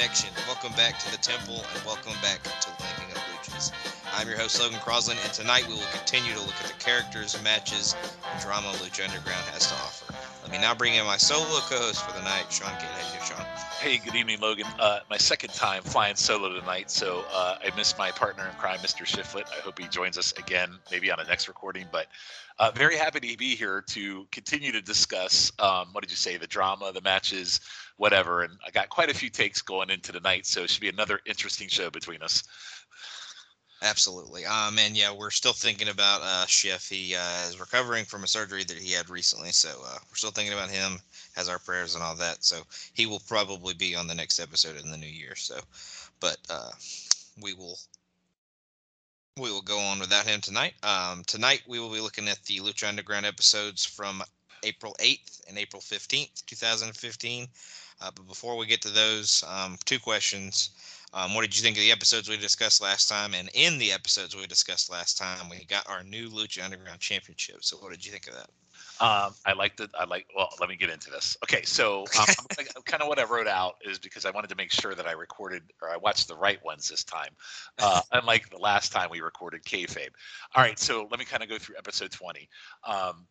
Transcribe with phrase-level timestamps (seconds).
[0.00, 0.30] Connection.
[0.46, 3.70] Welcome back to the Temple and welcome back to Linking Up Luchas.
[4.16, 7.36] I'm your host, Logan Crosland, and tonight we will continue to look at the characters,
[7.44, 7.94] matches,
[8.32, 10.14] and drama Lucha Underground has to offer.
[10.42, 12.88] Let me now bring in my solo co host for the night, Shawn Kidd.
[13.80, 14.66] Hey, good evening, Logan.
[14.78, 18.78] Uh, my second time flying solo tonight, so uh, I missed my partner in crime,
[18.80, 19.06] Mr.
[19.06, 19.50] Shiflet.
[19.50, 21.86] I hope he joins us again, maybe on the next recording.
[21.90, 22.08] But
[22.58, 25.50] uh, very happy to be here to continue to discuss.
[25.58, 26.36] Um, what did you say?
[26.36, 27.60] The drama, the matches,
[27.96, 28.42] whatever.
[28.42, 30.90] And I got quite a few takes going into the night, so it should be
[30.90, 32.42] another interesting show between us.
[33.82, 34.44] Absolutely.
[34.44, 36.86] Um, and yeah, we're still thinking about uh, Schiff.
[36.86, 40.32] He uh, is recovering from a surgery that he had recently, so uh, we're still
[40.32, 40.98] thinking about him.
[41.40, 42.44] Has our prayers and all that.
[42.44, 42.60] So
[42.92, 45.34] he will probably be on the next episode in the new year.
[45.36, 45.58] So,
[46.20, 46.68] but uh,
[47.40, 47.78] we will
[49.38, 50.74] we will go on without him tonight.
[50.82, 54.22] Um, tonight we will be looking at the Lucha Underground episodes from
[54.64, 57.48] April 8th and April 15th, 2015.
[58.02, 60.68] Uh, but before we get to those, um, two questions.
[61.14, 63.32] Um, what did you think of the episodes we discussed last time?
[63.32, 67.64] And in the episodes we discussed last time, we got our new Lucha Underground Championship.
[67.64, 68.50] So what did you think of that?
[69.00, 70.26] Um, I like the I like.
[70.36, 71.36] Well, let me get into this.
[71.42, 72.26] Okay, so um,
[72.84, 75.12] kind of what I wrote out is because I wanted to make sure that I
[75.12, 77.30] recorded or I watched the right ones this time,
[77.78, 80.10] uh, unlike the last time we recorded kayfabe.
[80.54, 82.48] All right, so let me kind of go through episode twenty.
[82.86, 83.26] Um,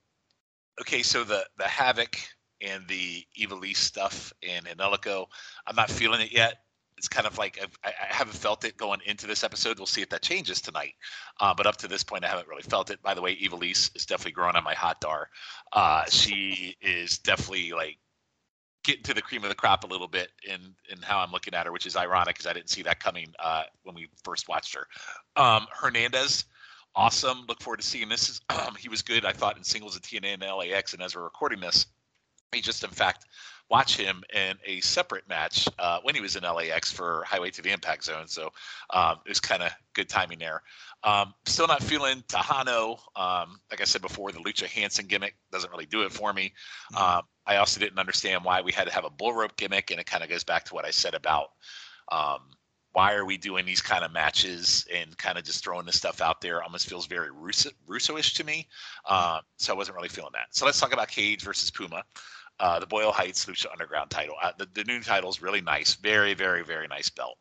[0.81, 2.17] okay, so the the havoc
[2.61, 5.27] and the Ivelisse stuff in Angelico,
[5.67, 6.55] I'm not feeling it yet
[6.99, 9.79] it's kind of like I, I, haven't felt it going into this episode.
[9.79, 10.95] We'll see if that changes tonight.
[11.39, 13.01] Uh, but up to this point, I haven't really felt it.
[13.01, 15.29] By the way, Ivelisse is definitely growing on my hot dar.
[15.71, 17.97] Uh, she is definitely like
[18.83, 20.59] getting to the cream of the crop a little bit in
[20.91, 23.33] in how I'm looking at her, which is ironic because I didn't see that coming
[23.39, 24.85] uh, when we first watched her.
[25.41, 26.43] Um, Hernandez,
[26.95, 27.45] awesome.
[27.47, 28.41] Look forward to seeing this.
[28.49, 30.93] Um, he was good, I thought, in singles at TNA and LAX.
[30.93, 31.85] And as we're recording this,
[32.51, 33.25] he just, in fact,
[33.69, 37.61] watch him in a separate match uh, when he was in LAX for Highway to
[37.61, 38.27] the Impact Zone.
[38.27, 38.49] So
[38.89, 40.63] um, it was kind of good timing there.
[41.03, 42.99] Um, still not feeling Texano.
[43.15, 46.53] Um, like I said before, the Lucha Hansen gimmick doesn't really do it for me.
[46.93, 47.25] Mm-hmm.
[47.45, 50.05] I also didn't understand why we had to have a bull rope gimmick, and it
[50.05, 51.49] kind of goes back to what I said about
[52.11, 52.41] um,
[52.91, 56.21] why are we doing these kind of matches and kind of just throwing this stuff
[56.21, 58.67] out there almost feels very Russo- Russo-ish to me.
[59.05, 60.47] Uh, so I wasn't really feeling that.
[60.51, 62.03] So let's talk about Cage versus Puma
[62.59, 64.35] uh, the Boyle Heights Lucha Underground title.
[64.41, 65.95] Uh, the, the new title is really nice.
[65.95, 67.37] Very, very, very nice belt.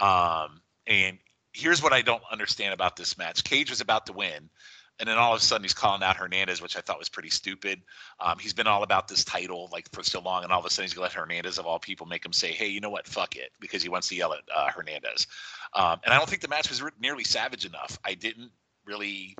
[0.00, 1.18] Um, and
[1.52, 4.50] here's what I don't understand about this match Cage was about to win.
[4.98, 7.30] And then all of a sudden he's calling out Hernandez, which I thought was pretty
[7.30, 7.80] stupid.
[8.20, 10.70] Um, he's been all about this title like for so long, and all of a
[10.70, 13.06] sudden he's gonna let Hernandez of all people make him say, "Hey, you know what?
[13.06, 15.26] Fuck it," because he wants to yell at uh, Hernandez.
[15.72, 17.98] Um, and I don't think the match was nearly savage enough.
[18.04, 18.50] I didn't
[18.84, 19.36] really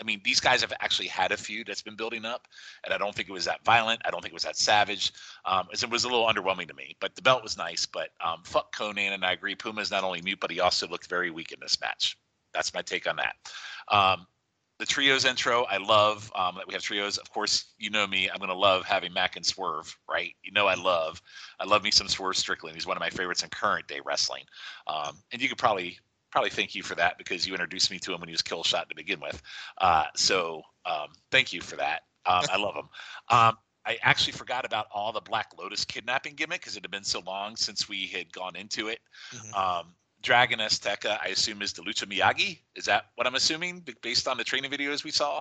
[0.00, 2.48] I mean, these guys have actually had a feud that's been building up,
[2.84, 4.00] and I don't think it was that violent.
[4.04, 5.12] I don't think it was that savage.
[5.44, 7.86] Um, it was a little underwhelming to me, but the belt was nice.
[7.86, 9.54] But um, fuck Konnan, and I agree.
[9.54, 12.16] Puma is not only mute, but he also looked very weak in this match.
[12.54, 13.36] That's my take on that.
[13.94, 14.26] Um,
[14.80, 17.18] the trios intro, I love um, that we have trios.
[17.18, 18.30] Of course, you know me.
[18.30, 20.34] I'm going to love having Mack and Swerve, right?
[20.42, 21.20] You know I love.
[21.60, 22.74] I love me some Swerve Strickland.
[22.74, 24.44] He's one of my favorites in current day wrestling.
[24.86, 25.98] Um, and you could probably
[26.30, 28.88] probably thank you for that because you introduced me to him when he was Killshot
[28.88, 29.40] to begin with.
[29.78, 32.02] Uh, so um, thank you for that.
[32.26, 32.88] Um, I love him.
[33.28, 37.04] Um, I actually forgot about all the Black Lotus kidnapping gimmick because it had been
[37.04, 39.00] so long since we had gone into it.
[39.34, 39.54] Mm-hmm.
[39.54, 42.58] Um, Dragon Azteca, I assume, is the Lucha Miyagi.
[42.76, 45.40] Is that what I'm assuming based on the training videos we saw?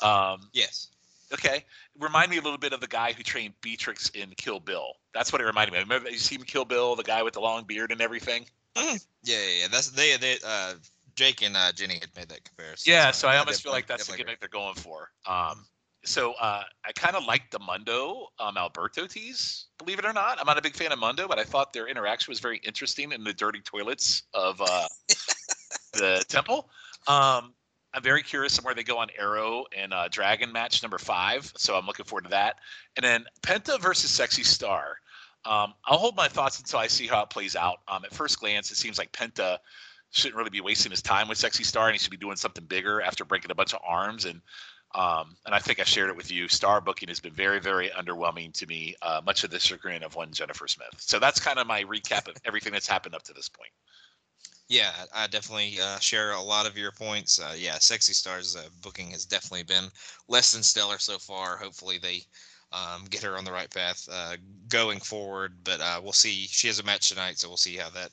[0.00, 0.88] Um, yes.
[1.32, 1.64] Okay.
[1.98, 4.92] Remind me a little bit of the guy who trained Beatrix in Kill Bill.
[5.12, 5.88] That's what it reminded me of.
[5.88, 8.46] Remember you see Kill Bill, the guy with the long beard and everything?
[8.76, 9.04] Mm.
[9.24, 9.68] Yeah, yeah, yeah.
[9.70, 10.16] That's they.
[10.16, 10.38] They.
[10.44, 10.74] Uh,
[11.14, 12.90] Jake and uh, Jenny had made that comparison.
[12.90, 15.10] Yeah, so, so I almost feel like that's the gimmick they're going for.
[15.26, 15.66] Um,
[16.04, 20.40] so uh, I kind of like the Mundo um, Alberto tease, believe it or not.
[20.40, 23.12] I'm not a big fan of Mundo, but I thought their interaction was very interesting
[23.12, 24.88] in the dirty toilets of uh,
[25.92, 26.68] the temple.
[27.06, 27.54] Um,
[27.94, 31.52] I'm very curious on where they go on Arrow and uh, Dragon match number five,
[31.56, 32.56] so I'm looking forward to that.
[32.96, 34.96] And then Penta versus Sexy Star.
[35.44, 37.78] Um, I'll hold my thoughts until I see how it plays out.
[37.88, 39.58] Um, at first glance, it seems like Penta
[40.10, 42.64] shouldn't really be wasting his time with Sexy Star, and he should be doing something
[42.64, 44.24] bigger after breaking a bunch of arms.
[44.24, 44.40] And
[44.94, 46.48] um, and I think I shared it with you.
[46.48, 48.94] Star booking has been very, very underwhelming to me.
[49.00, 50.94] Uh, much of the chagrin of one Jennifer Smith.
[50.98, 53.70] So that's kind of my recap of everything that's happened up to this point.
[54.68, 57.40] Yeah, I definitely uh, share a lot of your points.
[57.40, 59.84] Uh, yeah, Sexy Star's uh, booking has definitely been
[60.28, 61.56] less than stellar so far.
[61.56, 62.22] Hopefully, they
[62.72, 64.36] um, get her on the right path uh,
[64.68, 65.54] going forward.
[65.64, 66.46] But uh, we'll see.
[66.48, 68.10] She has a match tonight, so we'll see how that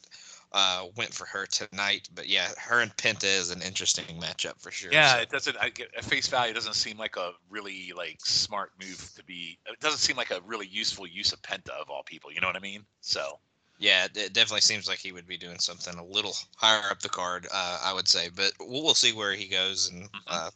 [0.52, 2.10] uh, went for her tonight.
[2.14, 4.92] But yeah, her and Penta is an interesting matchup for sure.
[4.92, 5.22] Yeah, so.
[5.22, 5.58] it doesn't.
[5.60, 9.58] I, get, at face value, doesn't seem like a really like smart move to be.
[9.68, 12.32] It doesn't seem like a really useful use of Penta of all people.
[12.32, 12.84] You know what I mean?
[13.02, 13.40] So.
[13.82, 17.08] Yeah, it definitely seems like he would be doing something a little higher up the
[17.08, 18.28] card, uh, I would say.
[18.36, 20.18] But we'll, we'll see where he goes and mm-hmm.
[20.28, 20.50] uh,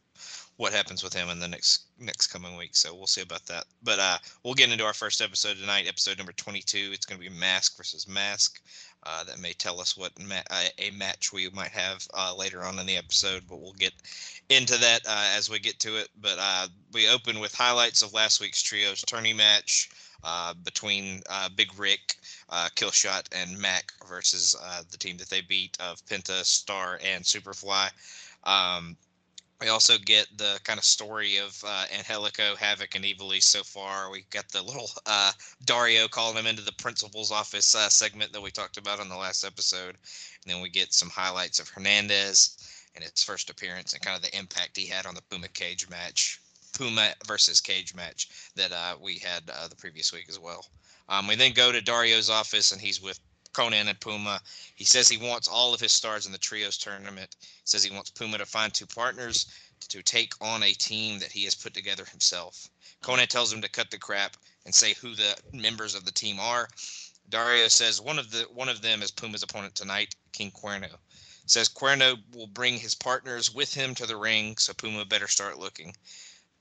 [0.58, 2.76] what happens with him in the next next coming week.
[2.76, 3.66] So we'll see about that.
[3.82, 6.92] But uh, we'll get into our first episode tonight, episode number 22.
[6.92, 8.62] It's going to be Mask versus Mask.
[9.06, 10.40] Uh, that may tell us what ma-
[10.78, 13.92] a match we might have uh, later on in the episode, but we'll get
[14.50, 16.08] into that uh, as we get to it.
[16.22, 19.90] But uh, we open with highlights of last week's trios tourney match
[20.24, 22.16] uh, between uh, Big Ryck,
[22.76, 24.56] Killshot, and Mack versus
[24.90, 27.90] the team that they beat of Penta, Star, and Superfly.
[28.46, 28.96] Um,
[29.62, 34.12] we also get the kind of story of uh, Angelico, Havoc, and Ivelisse so far.
[34.12, 35.32] We got the little uh,
[35.66, 39.16] Dario calling him into the principal's office uh, segment that we talked about on the
[39.16, 39.96] last episode.
[40.44, 42.58] And then we get some highlights of Hernandez
[42.96, 45.90] and his first appearance and kind of the impact he had on the Puma cage
[45.90, 46.42] match,
[46.78, 50.66] Puma versus cage match that uh, we had uh, the previous week as well.
[51.10, 53.20] Um, we then go to Dario's office and he's with
[53.54, 54.42] Konnan and Puma.
[54.76, 57.36] He says he wants all of his stars in the trios tournament.
[57.40, 59.48] He says he wants Puma to find two partners
[59.90, 62.70] to take on a team that he has put together himself.
[63.04, 66.40] Konnan tells him to cut the crap and say who the members of the team
[66.40, 66.70] are.
[67.30, 70.98] Dario says one of the one of them is Puma's opponent tonight, King Cuerno.
[71.46, 75.60] Says Cuerno will bring his partners with him to the ring, so Puma better start
[75.60, 75.96] looking.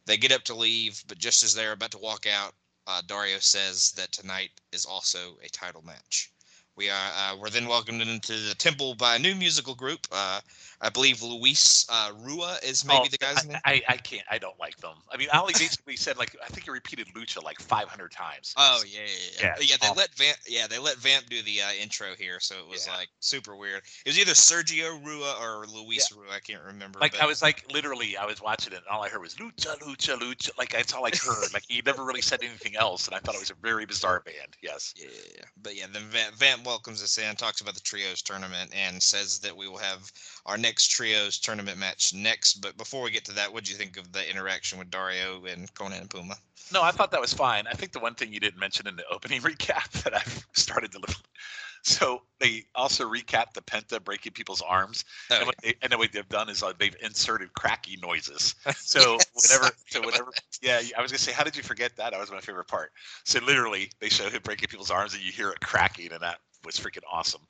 [0.06, 2.54] They get up to leave, but just as they're about to walk out,
[2.88, 6.31] uh, Dario says that tonight is also a title match.
[6.76, 10.06] We are uh, we're then welcomed into the temple by a new musical group.
[10.10, 10.40] Uh,
[10.82, 13.60] I believe Luis uh, Rua is maybe oh, the guy's I, name.
[13.64, 14.24] I, I can't.
[14.28, 14.96] I don't like them.
[15.12, 18.52] I mean, Ali basically said like I think he repeated Lucha like 500 times.
[18.56, 19.06] Oh yeah, yeah,
[19.40, 19.54] yeah.
[19.60, 20.36] Yeah, they let Vamp.
[20.48, 22.96] Yeah, they let Vamp do the uh, intro here, so it was yeah.
[22.96, 23.82] like super weird.
[24.04, 26.20] It was either Sergio Rua or Luis yeah.
[26.20, 26.32] Rua.
[26.34, 26.98] I can't remember.
[26.98, 27.22] Like but...
[27.22, 30.18] I was like literally, I was watching it, and all I heard was Lucha, Lucha,
[30.18, 30.50] Lucha.
[30.58, 31.52] Like that's all I heard.
[31.54, 34.20] like he never really said anything else, and I thought it was a very bizarre
[34.20, 34.56] band.
[34.60, 34.94] Yes.
[34.96, 35.44] Yeah, yeah, yeah.
[35.62, 39.38] but yeah, then Vamp, Vamp welcomes us in, talks about the trios tournament, and says
[39.40, 40.10] that we will have
[40.46, 42.54] our next trios tournament match next.
[42.60, 45.44] But before we get to that, what do you think of the interaction with Dario
[45.44, 46.36] and Konnan and Puma?
[46.72, 47.66] No, I thought that was fine.
[47.66, 50.92] I think the one thing you didn't mention in the opening recap that I've started
[50.92, 51.16] to look.
[51.84, 55.98] So they also recap the Penta breaking people's arms, oh, and, what they, and then
[55.98, 58.54] what they've done is uh, they've inserted cracky noises.
[58.76, 59.26] So yes.
[59.32, 60.80] whatever, so whatever, yeah.
[60.96, 62.12] I was gonna say, how did you forget that?
[62.12, 62.92] That was my favorite part.
[63.24, 66.38] So literally, they show him breaking people's arms, and you hear it cracking, and that
[66.64, 67.42] was freaking awesome.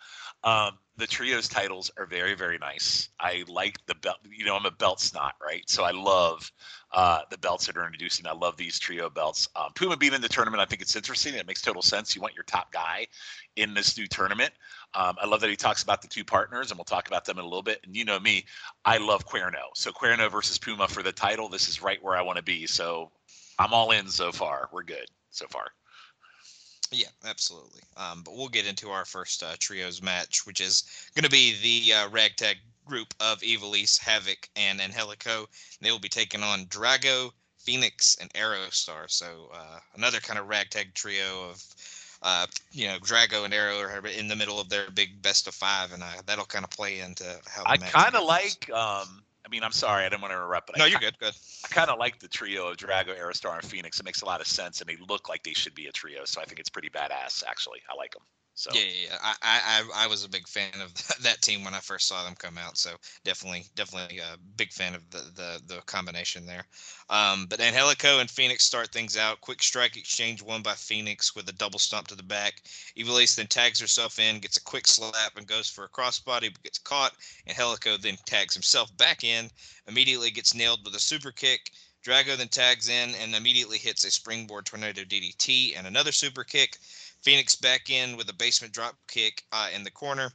[0.45, 3.09] Um, the trios titles are very, very nice.
[3.19, 4.19] I like the belt.
[4.31, 5.69] You know, I'm a belt snot, right?
[5.69, 6.51] So I love
[6.93, 8.27] uh, the belts that are introducing.
[8.27, 9.49] I love these trio belts.
[9.57, 11.35] Um, Puma being in the tournament, I think it's interesting.
[11.35, 12.15] It makes total sense.
[12.15, 13.07] You want your top guy
[13.57, 14.53] in this new tournament.
[14.95, 17.39] Um, I love that he talks about the two partners, and we'll talk about them
[17.39, 17.81] in a little bit.
[17.85, 18.45] And you know me,
[18.85, 19.71] I love Cuerno.
[19.75, 21.49] So Cuerno versus Puma for the title.
[21.49, 22.67] This is right where I want to be.
[22.67, 23.11] So
[23.59, 24.69] I'm all in so far.
[24.73, 25.69] We're good so far.
[26.93, 27.81] Yeah, absolutely.
[27.97, 30.85] Um, but we'll get into our first uh, trios match, which is
[31.15, 35.49] going to be the uh, ragtag group of Ivelisse, Havoc, and Angelico.
[35.81, 39.11] They will be taking on Drago, Fenix, and Aerostar.
[39.11, 41.65] So uh, another kind of ragtag trio of,
[42.23, 45.55] uh, you know, Drago and Arrow are in the middle of their big best of
[45.55, 47.63] five, and uh, that'll kind of play into how.
[47.65, 48.71] I kind of like.
[48.71, 49.22] Um,
[49.53, 51.19] mean, I'm sorry, I didn't want to interrupt, but no, I you're good.
[51.19, 51.35] Good.
[51.65, 54.01] I kind of like the trio of Drago, Aerostar, and Fenix.
[54.01, 56.25] It makes a lot of sense, and they look like they should be a trio.
[56.25, 57.45] So I think it's pretty badass.
[57.47, 58.23] Actually, I like them.
[58.55, 59.19] So yeah, yeah, yeah.
[59.23, 60.93] I, I I was a big fan of
[61.23, 62.77] that team when I first saw them come out.
[62.77, 62.91] So
[63.25, 66.65] definitely, definitely a big fan of the the, the combination there.
[67.09, 69.41] Um, but Angelico and Fenix start things out.
[69.41, 72.63] Quick strike exchange won by Fenix with a double stomp to the back.
[72.97, 76.63] Ivelisse then tags herself in, gets a quick slap, and goes for a crossbody, but
[76.63, 77.15] gets caught.
[77.49, 79.51] Angelico then tags himself back in,
[79.89, 81.71] immediately gets nailed with a super kick.
[82.05, 86.79] Drago then tags in and immediately hits a springboard tornado DDT and another super kick.
[87.23, 90.33] Fenix back in with a basement drop kick uh, in the corner.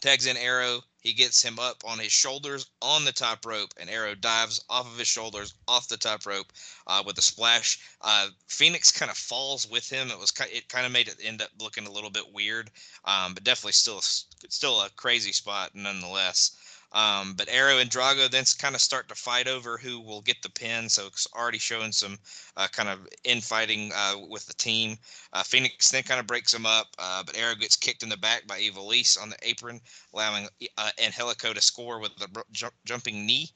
[0.00, 0.82] Tags in Arrow.
[1.00, 4.86] He gets him up on his shoulders on the top rope, and Arrow dives off
[4.86, 6.52] of his shoulders off the top rope
[6.86, 7.78] uh, with a splash.
[8.00, 10.10] Uh, Fenix kind of falls with him.
[10.10, 12.70] It was it kind of made it end up looking a little bit weird,
[13.04, 16.56] um, but definitely still still a crazy spot nonetheless.
[16.92, 20.42] Um, but Arrow and Drago then kind of start to fight over who will get
[20.42, 20.88] the pin.
[20.88, 22.18] So it's already showing some
[22.56, 24.98] uh, kind of infighting uh, with the team.
[25.32, 28.16] Uh, Fenix then kind of breaks them up, uh, but Arrow gets kicked in the
[28.16, 29.80] back by Ivelisse on the apron,
[30.12, 33.50] allowing uh, Angelico to score with the ju- jumping knee.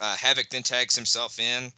[0.00, 1.72] Uh, Havoc then tags himself in,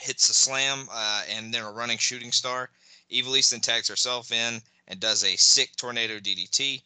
[0.00, 0.88] hits a slam,
[1.28, 2.70] and then a running shooting star.
[3.10, 6.82] Ivelisse then tags herself in and does a sick tornado DDT.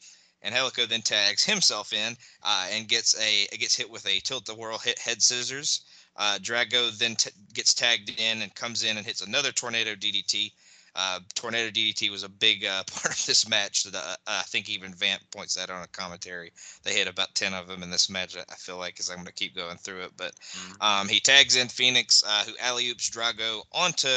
[0.46, 4.54] Angelico then tags himself in uh, and gets a gets hit with a tilt the
[4.54, 5.82] world hit head scissors.
[6.16, 10.52] Uh, Drago then t- gets tagged in and comes in and hits another tornado DDT.
[10.94, 13.84] Uh, tornado DDT was a big uh, part of this match.
[13.84, 16.52] That uh, I think even Vamp points that on a commentary.
[16.84, 18.34] They hit about ten of them in this match.
[18.36, 20.12] I feel like, as I'm going to keep going through it.
[20.16, 20.82] But mm-hmm.
[20.82, 24.08] um, he tags in Fenix, uh, who alley oops Drago onto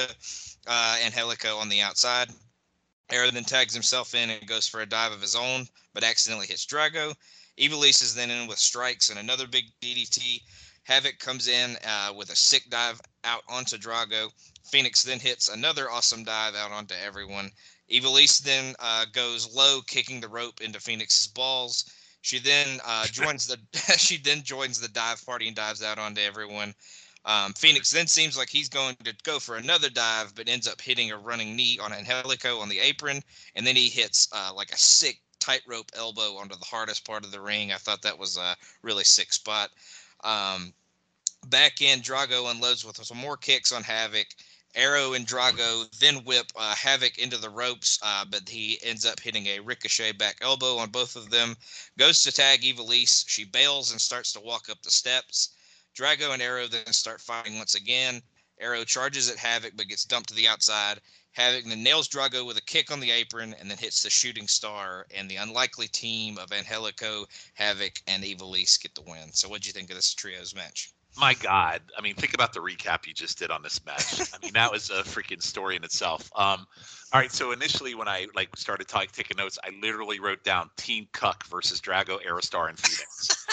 [0.67, 2.29] uh, Angelico on the outside.
[3.11, 6.47] Arrow then tags himself in and goes for a dive of his own, but accidentally
[6.47, 7.15] hits Drago.
[7.57, 10.41] Ivelisse is then in with strikes and another big DDT.
[10.83, 14.31] Havoc comes in uh, with a sick dive out onto Drago.
[14.71, 17.51] Fenix then hits another awesome dive out onto everyone.
[17.91, 21.85] Ivelisse then uh, goes low, kicking the rope into Fenix's balls.
[22.21, 23.59] She then uh, joins the
[23.97, 26.75] she then joins the dive party and dives out onto everyone.
[27.25, 30.81] Um, Fenix then seems like he's going to go for another dive, but ends up
[30.81, 33.21] hitting a running knee on Angelico on the apron,
[33.55, 37.31] and then he hits uh, like a sick tightrope elbow onto the hardest part of
[37.31, 37.71] the ring.
[37.71, 39.69] I thought that was a really sick spot.
[40.23, 40.73] Um,
[41.47, 44.27] back in, Drago unloads with some more kicks on Havoc.
[44.75, 49.19] Arrow and Drago then whip uh, Havoc into the ropes, uh, but he ends up
[49.19, 51.57] hitting a ricochet back elbow on both of them.
[51.97, 53.25] Goes to tag Eva Ivelisse.
[53.27, 55.49] She bails and starts to walk up the steps.
[55.95, 58.21] Drago and Arrow then start fighting once again.
[58.59, 60.99] Arrow charges at Havoc but gets dumped to the outside.
[61.31, 64.47] Havoc then nails Drago with a kick on the apron and then hits the shooting
[64.47, 65.05] star.
[65.15, 69.31] And the unlikely team of Angelico, Havoc, and Ivelisse get the win.
[69.31, 70.91] So, what do you think of this trios match?
[71.17, 74.21] My God, I mean, think about the recap you just did on this match.
[74.33, 76.29] I mean, that was a freaking story in itself.
[76.35, 76.67] Um,
[77.11, 81.07] all right, so initially when I like started taking notes, I literally wrote down Team
[81.11, 83.47] Cuck versus Drago, Aerostar, and Fenix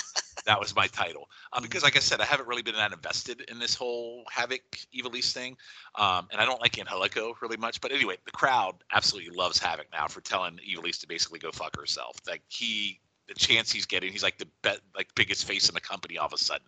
[0.47, 1.29] that was my title.
[1.53, 4.63] Um, because, like I said, I haven't really been that invested in this whole Havoc
[4.97, 5.57] Ivelisse thing,
[5.97, 7.81] um, and I don't like Angelico really much.
[7.81, 11.77] But anyway, the crowd absolutely loves Havoc now for telling Ivelisse to basically go fuck
[11.77, 12.17] herself.
[12.27, 15.81] Like he, the chance he's getting, he's like the be- like biggest face in the
[15.81, 16.67] company all of a sudden.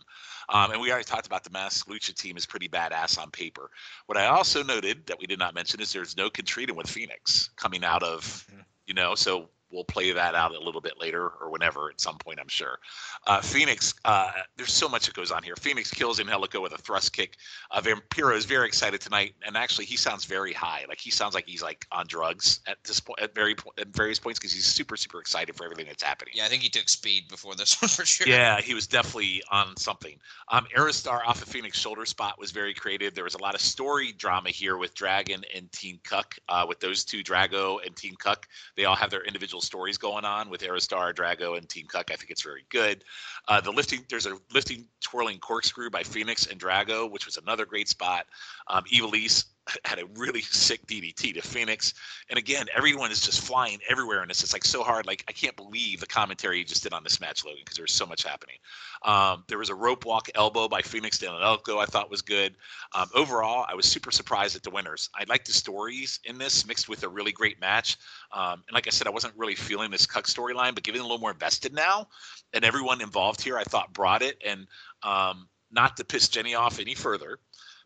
[0.48, 3.70] Um, and we already talked about the Mass Lucha team is pretty badass on paper.
[4.06, 7.50] What I also noted that we did not mention is there's no Contreras with Fenix
[7.56, 8.62] coming out of, mm-hmm.
[8.86, 12.16] you know, so we'll play that out a little bit later or whenever at some
[12.18, 12.78] point, I'm sure.
[13.26, 15.56] Uh, Fenix, uh, there's so much that goes on here.
[15.56, 17.36] Fenix kills Angelico with a thrust kick.
[17.70, 20.84] Uh, Vampiro is very excited tonight, and actually, he sounds very high.
[20.88, 24.18] Like he sounds like he's like on drugs at this point, at very at various
[24.18, 26.34] points, because he's super super excited for everything that's happening.
[26.36, 28.26] Yeah, I think he took speed before this one for sure.
[28.26, 30.18] Yeah, he was definitely on something.
[30.48, 33.14] Um, Aerostar off of Fenix shoulder spot was very creative.
[33.14, 36.36] There was a lot of story drama here with Dragon and Team Cuck.
[36.48, 40.24] Uh, with those two, Drago and Team Cuck, they all have their individual stories going
[40.24, 42.10] on with Aerostar, Drago, and Team Cuck.
[42.12, 43.04] I think it's very good.
[43.46, 47.66] Uh, the lifting, there's a lifting twirling corkscrew by Fenix and Drago, which was another
[47.66, 48.26] great spot.
[48.68, 49.46] Um, Ivelisse
[49.84, 51.94] had a really sick DDT to Fenix.
[52.30, 54.42] And again, everyone is just flying everywhere in this.
[54.42, 55.06] It's like so hard.
[55.06, 57.92] Like I can't believe the commentary you just did on this match, Logan, because there's
[57.92, 58.56] so much happening.
[59.02, 62.56] Um, there was a rope walk elbow by Fenix to Elko I thought was good.
[62.94, 65.08] Um, overall, I was super surprised at the winners.
[65.14, 67.96] I like the stories in this mixed with a really great match.
[68.32, 71.04] Um, and like I said, I wasn't really feeling this Cuck storyline, but getting a
[71.04, 72.08] little more invested now,
[72.52, 74.42] and everyone involved here, I thought brought it.
[74.44, 74.66] And
[75.02, 77.38] um, not to piss Jenny off any further,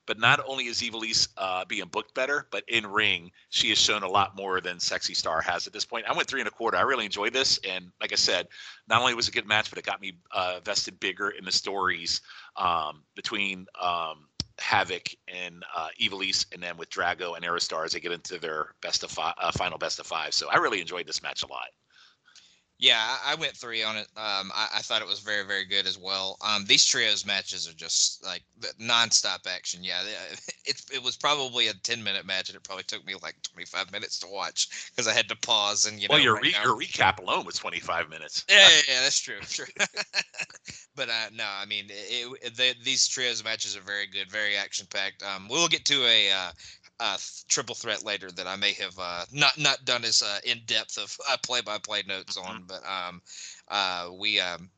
[0.07, 4.03] but not only is Ivelisse uh, being booked better, but in ring, she has shown
[4.03, 6.07] a lot more than Sexy Star has at this point.
[6.09, 6.77] I went three and a quarter.
[6.77, 7.59] I really enjoyed this.
[7.69, 8.49] And like I said,
[8.89, 11.45] not only was it a good match, but it got me uh, vested bigger in
[11.45, 12.21] the stories
[12.57, 14.27] um, between um,
[14.59, 18.75] Havoc and uh, Ivelisse, and then with Drago and Aerostar as they get into their
[18.81, 20.35] best of uh, final best of five.
[20.35, 21.69] So I really enjoyed this match a lot.
[22.83, 24.09] Yeah, I went three on it.
[24.17, 26.37] Um, I, I, thought it was very, very good as well.
[26.45, 28.43] Um, these trios matches are just like
[28.81, 29.85] nonstop action.
[29.85, 30.03] Yeah,
[30.67, 33.67] it, it was probably a ten minute match, and it probably took me like twenty
[33.67, 36.15] five minutes to watch because I had to pause and you know.
[36.15, 38.45] Well, your re- your recap alone was twenty five minutes.
[38.51, 39.41] Yeah, yeah, yeah, that's true.
[39.43, 39.69] Sure.
[40.97, 44.57] but uh, no, I mean, it, it, they, these trios matches are very good, very
[44.57, 45.23] action packed.
[45.23, 46.51] Um, we'll get to a uh,
[47.03, 47.19] uh,
[47.49, 50.99] triple threat later that I may have uh, not not done as uh, in depth
[50.99, 52.49] of play by play notes mm-hmm.
[52.49, 53.21] on, but um,
[53.69, 54.71] uh, we um,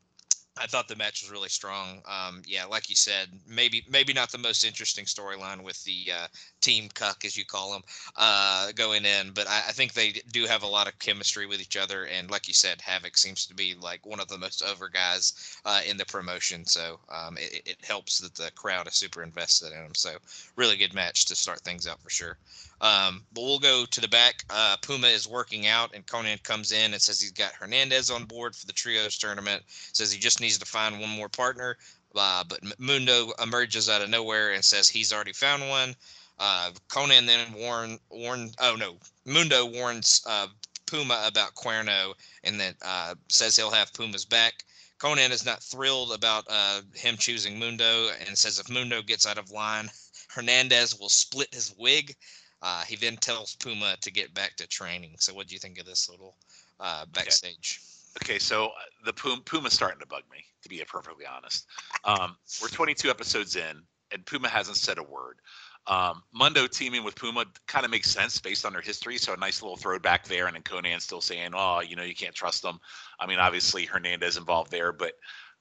[0.57, 2.01] I thought the match was really strong.
[2.07, 6.27] Um, yeah, like you said, maybe maybe not the most interesting storyline with the uh,
[6.61, 7.83] team cuck, as you call them,
[8.17, 11.61] uh, going in, but I, I, think they do have a lot of chemistry with
[11.61, 12.07] each other.
[12.07, 15.59] And like you said, Havoc seems to be like one of the most over guys
[15.65, 19.73] uh, in the promotion, so um, it, it, helps that the crowd is super invested
[19.73, 19.95] in him.
[19.95, 20.17] So
[20.57, 22.39] really good match to start things out for sure.
[22.85, 24.45] Um, but we'll go to the back.
[24.51, 28.27] Uh, Puma is working out, and Konnan comes in and says he's got Hernandez on
[28.27, 29.63] board for the trios tournament.
[29.67, 31.79] Says he just needs to find one more partner.
[32.15, 35.97] Uh, but Mundo emerges out of nowhere and says he's already found one.
[36.39, 38.51] Uh, Konnan then warn warn.
[38.61, 40.49] Oh no, Mundo warns uh,
[40.85, 42.13] Puma about Cuerno
[42.43, 44.63] and then uh, says he'll have Puma's back.
[44.99, 49.39] Konnan is not thrilled about uh, him choosing Mundo and says if Mundo gets out
[49.39, 49.89] of line,
[50.29, 52.15] Hernandez will split his wig.
[52.63, 55.17] Uh, he then tells Puma to get back to training.
[55.19, 56.37] So, what do you think of this little
[56.81, 57.81] uh, backstage?
[58.17, 58.35] Okay.
[58.35, 58.71] okay, so uh,
[59.05, 61.67] the Puma Puma's starting to bug me, to be perfectly honest.
[62.05, 63.83] Um, we're 22 episodes in,
[64.13, 65.41] and Puma hasn't said a word.
[65.87, 69.19] Um, Mundo teaming with Puma kind of makes sense based on their history.
[69.19, 70.47] So a nice little throwback there.
[70.47, 72.81] And then Konnan still saying, oh, you know, you can't trust them.
[73.21, 75.13] I mean, obviously Hernandez involved there, but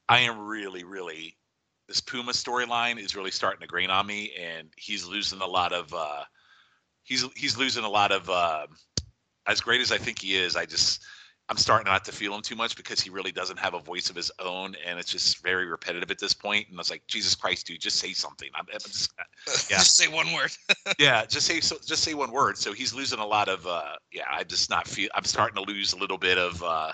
[0.08, 1.38] I am really, really,
[1.88, 4.32] this Puma storyline is really starting to grain on me.
[4.40, 6.24] And he's losing a lot of, uh,
[7.04, 8.68] he's, he's losing a lot of, uh,
[9.46, 11.04] as great as I think he is, I just,
[11.50, 14.10] I'm starting not to feel him too much because he really doesn't have a voice
[14.10, 16.68] of his own, and it's just very repetitive at this point.
[16.70, 18.50] And I was like, Jesus Christ, dude, just say something.
[18.56, 19.24] I'm, I'm just, uh,
[19.70, 20.52] yeah, just say one word.
[21.00, 22.58] yeah, just say so, just say one word.
[22.58, 23.68] So he's losing a lot of.
[23.68, 25.10] Uh, yeah, I'm just not feel.
[25.16, 26.94] I'm starting to lose a little bit of uh,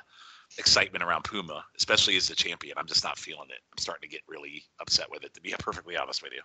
[0.58, 2.74] excitement around Puma, especially as the champion.
[2.78, 3.62] I'm just not feeling it.
[3.72, 6.42] I'm starting to get really upset with it, to be perfectly honest with you.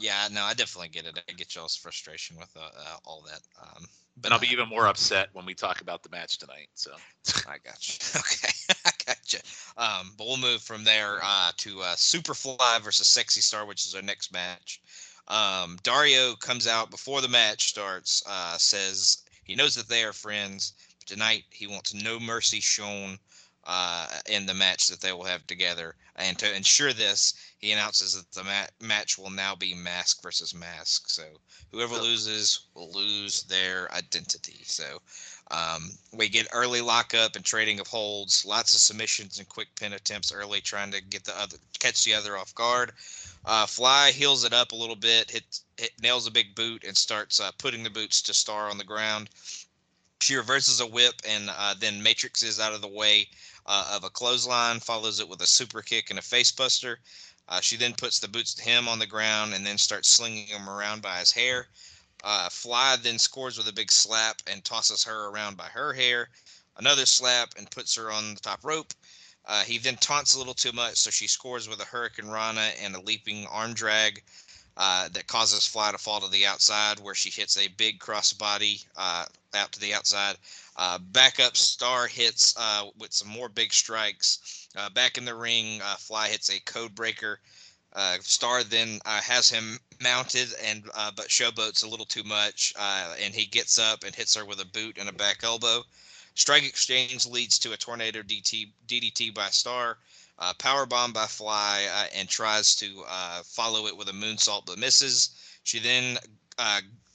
[0.00, 1.22] Yeah, no, I definitely get it.
[1.28, 3.40] I get y'all's frustration with uh, uh, all that.
[3.62, 3.84] Um,
[4.16, 6.68] but and I'll be even more upset when we talk about the match tonight.
[6.74, 6.92] So
[7.46, 7.94] I got you.
[8.18, 8.48] Okay,
[8.86, 9.38] I got you.
[9.76, 13.94] Um, but we'll move from there uh, to uh, Superfly versus Sexy Star, which is
[13.94, 14.80] our next match.
[15.28, 18.22] Um, Dario comes out before the match starts.
[18.26, 20.72] Uh, says he knows that they are friends.
[20.98, 23.18] But tonight he wants no mercy shown
[23.72, 25.94] uh, in the match that they will have together.
[26.16, 30.52] And to ensure this, he announces that the mat- match will now be mask versus
[30.52, 31.08] mask.
[31.08, 31.22] So
[31.70, 34.58] whoever loses will lose their identity.
[34.64, 35.00] So
[35.52, 39.92] um, we get early lockup and trading of holds, lots of submissions and quick pin
[39.92, 42.90] attempts early, trying to get the other catch the other off guard.
[43.44, 46.96] Uh, Fly heals it up a little bit, hit, hit nails a big boot, and
[46.96, 49.30] starts uh, putting the boots to Star on the ground.
[50.20, 53.28] She reverses a whip and uh, then matrixes out of the way
[53.70, 56.96] uh, of a clothesline, follows it with a super kick and a facebuster.
[57.48, 60.48] Uh, she then puts the boots to him on the ground and then starts slinging
[60.48, 61.68] him around by his hair.
[62.24, 66.28] Uh, Fly then scores with a big slap and tosses her around by her hair.
[66.78, 68.92] Another slap and puts her on the top rope.
[69.46, 72.72] Uh, he then taunts a little too much, so she scores with a Hurricane Rana
[72.82, 74.20] and a leaping arm drag
[74.80, 78.82] uh, that causes Fly to fall to the outside, where she hits a big crossbody
[78.96, 80.36] uh, out to the outside.
[80.74, 84.68] Uh, backup Star hits uh, with some more big strikes.
[84.74, 87.40] Uh, back in the ring, Fly hits a code breaker.
[88.20, 93.78] Star then has him mounted, and but showboats a little too much, and he gets
[93.78, 95.84] up and hits her with a boot and a back elbow.
[96.34, 99.98] Strike exchange leads to a tornado DT, DDT by Star.
[100.40, 104.64] Uh, power bomb by Fly uh, and tries to uh, follow it with a moonsault
[104.66, 105.30] but misses.
[105.64, 106.18] She then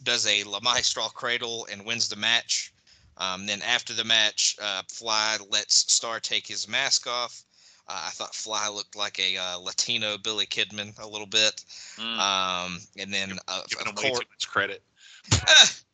[0.03, 2.71] does a La Magistral cradle and wins the match.
[3.17, 7.43] Um, then after the match, uh, Fly lets Star take his mask off.
[7.87, 11.63] Uh, I thought Fly looked like a uh, Latino Billy Kidman a little bit.
[11.97, 12.19] Mm.
[12.19, 14.83] Um, and then, uh, giving him way too much credit.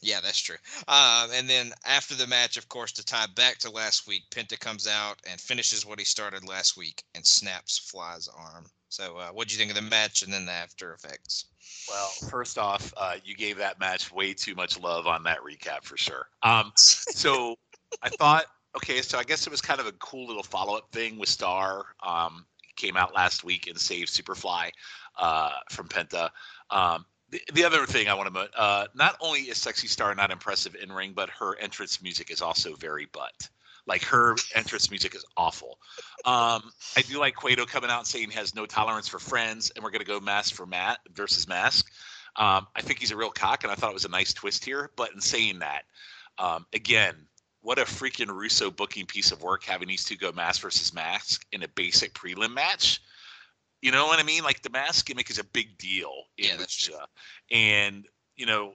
[0.00, 0.56] yeah, that's true.
[0.86, 4.58] Um, and then after the match, of course, to tie back to last week, Penta
[4.58, 8.66] comes out and finishes what he started last week and snaps Fly's arm.
[8.90, 11.46] So, uh, what do you think of the match and then the after effects?
[11.88, 15.84] Well, first off, uh, you gave that match way too much love on that recap
[15.84, 16.26] for sure.
[16.42, 17.56] Um, so
[18.02, 20.90] I thought, okay, so I guess it was kind of a cool little follow up
[20.92, 21.84] thing with Star.
[22.06, 24.70] Um, came out last week and saved Superfly
[25.18, 26.30] uh, from Penta.
[26.70, 30.30] Um, the, the other thing I want to, uh, not only is Sexy Star not
[30.30, 33.48] impressive in ring, but her entrance music is also very butt.
[33.86, 35.78] Like her entrance music is awful.
[36.24, 39.82] Um, I do like Cueto coming out saying he has no tolerance for friends, and
[39.82, 41.90] we're going to go mask for Matt versus mask.
[42.36, 44.64] Um, I think he's a real cock, and I thought it was a nice twist
[44.64, 44.90] here.
[44.96, 45.82] But in saying that,
[46.38, 47.14] um, again,
[47.62, 51.46] what a freaking Russo booking piece of work having these two go mask versus mask
[51.52, 53.00] in a basic prelim match.
[53.80, 54.42] You know what I mean?
[54.42, 56.12] Like the mask gimmick is a big deal.
[56.90, 57.56] yeah.
[57.56, 58.74] And you know,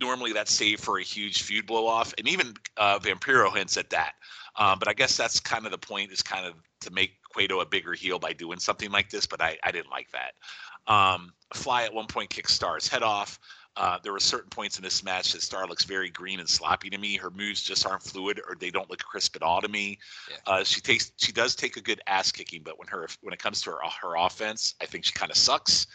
[0.00, 3.90] normally that's saved for a huge feud blow off, and even uh, Vampiro hints at
[3.90, 4.12] that.
[4.56, 7.60] Um, but I guess that's kind of the point is kind of to make Cueto
[7.60, 9.26] a bigger heel by doing something like this.
[9.26, 10.92] But I, I didn't like that.
[10.92, 13.38] Um, Fly at one point kicks Star's head off.
[13.76, 16.90] Uh, there were certain points in this match that Star looks very green and sloppy
[16.90, 17.16] to me.
[17.16, 19.98] Her moves just aren't fluid, or they don't look crisp at all to me.
[20.28, 20.36] Yeah.
[20.46, 23.38] Uh, she takes, she does take a good ass kicking, but when her when it
[23.38, 25.86] comes to her her offense, I think she kind of sucks.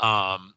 [0.00, 0.54] Um,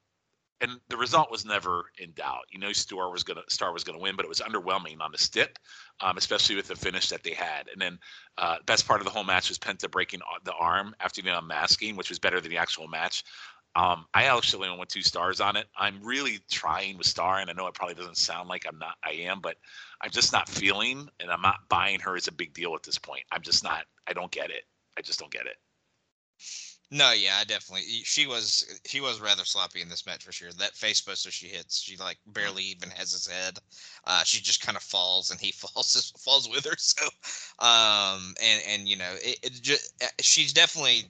[0.63, 2.45] and the result was never in doubt.
[2.49, 5.17] You know, Star was gonna Star was gonna win, but it was underwhelming on the
[5.17, 5.59] stip,
[5.99, 7.67] um, especially with the finish that they had.
[7.71, 7.99] And then
[8.38, 11.97] uh, best part of the whole match was Penta breaking the arm after the unmasking,
[11.97, 13.25] which was better than the actual match.
[13.75, 15.67] Um, I actually only went two stars on it.
[15.75, 18.95] I'm really trying with Star, and I know it probably doesn't sound like I'm not.
[19.03, 19.57] I am, but
[20.01, 22.99] I'm just not feeling, and I'm not buying her as a big deal at this
[22.99, 23.23] point.
[23.31, 23.86] I'm just not.
[24.07, 24.63] I don't get it.
[24.97, 25.57] I just don't get it.
[26.91, 27.86] No, yeah, I definitely.
[28.03, 30.51] She was she was rather sloppy in this match for sure.
[30.59, 33.57] That face buster she hits, she like barely even has his head.
[34.05, 36.75] Uh, she just kind of falls, and he falls falls with her.
[36.77, 37.05] So,
[37.57, 41.05] um, and and you know, it, it just uh, she's definitely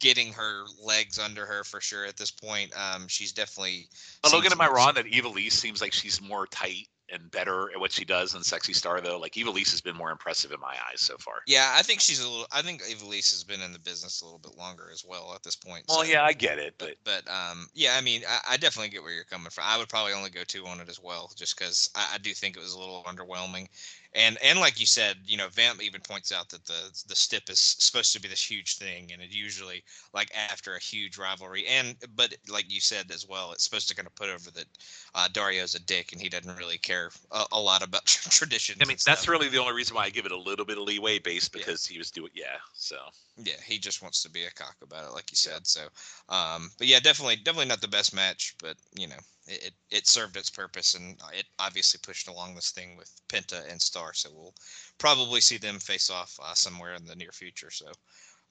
[0.00, 2.72] getting her legs under her for sure at this point.
[2.76, 3.88] Um, she's definitely.
[4.30, 7.92] Logan, am I wrong that Ivelisse seems like she's more tight and better at what
[7.92, 9.18] she does than Sexy Star though.
[9.18, 11.36] Like Ivelisse has been more impressive in my eyes so far.
[11.46, 12.46] Yeah, I think she's a little.
[12.52, 15.42] I think Ivelisse has been in the business a little bit longer as well at
[15.42, 15.84] this point.
[15.88, 16.04] Well, so.
[16.04, 19.02] yeah, I get it, but but, but um, yeah, I mean, I, I, definitely get
[19.02, 19.64] where you're coming from.
[19.66, 22.32] I would probably only go two on it as well, just because I, I do
[22.32, 23.68] think it was a little underwhelming
[24.14, 27.48] and and like you said, you know, Vamp even points out that the the stip
[27.48, 31.66] is supposed to be this huge thing, and it usually like after a huge rivalry,
[31.66, 34.66] and but like you said as well, it's supposed to kind of put over that
[35.14, 38.76] uh, Dario's a dick and he doesn't really care a, a lot about tradition.
[38.80, 40.84] I mean, that's really the only reason why I give it a little bit of
[40.84, 41.94] leeway, based because yeah.
[41.94, 42.56] he was doing, yeah.
[42.72, 42.96] So
[43.44, 45.66] yeah, he just wants to be a cock about it, like you said.
[45.66, 45.82] So,
[46.28, 50.36] um, but yeah, definitely, definitely not the best match, but you know, it, it served
[50.36, 54.12] its purpose and it obviously pushed along this thing with Penta and Star.
[54.14, 54.54] So we'll
[54.98, 57.70] probably see them face off uh, somewhere in the near future.
[57.70, 57.86] So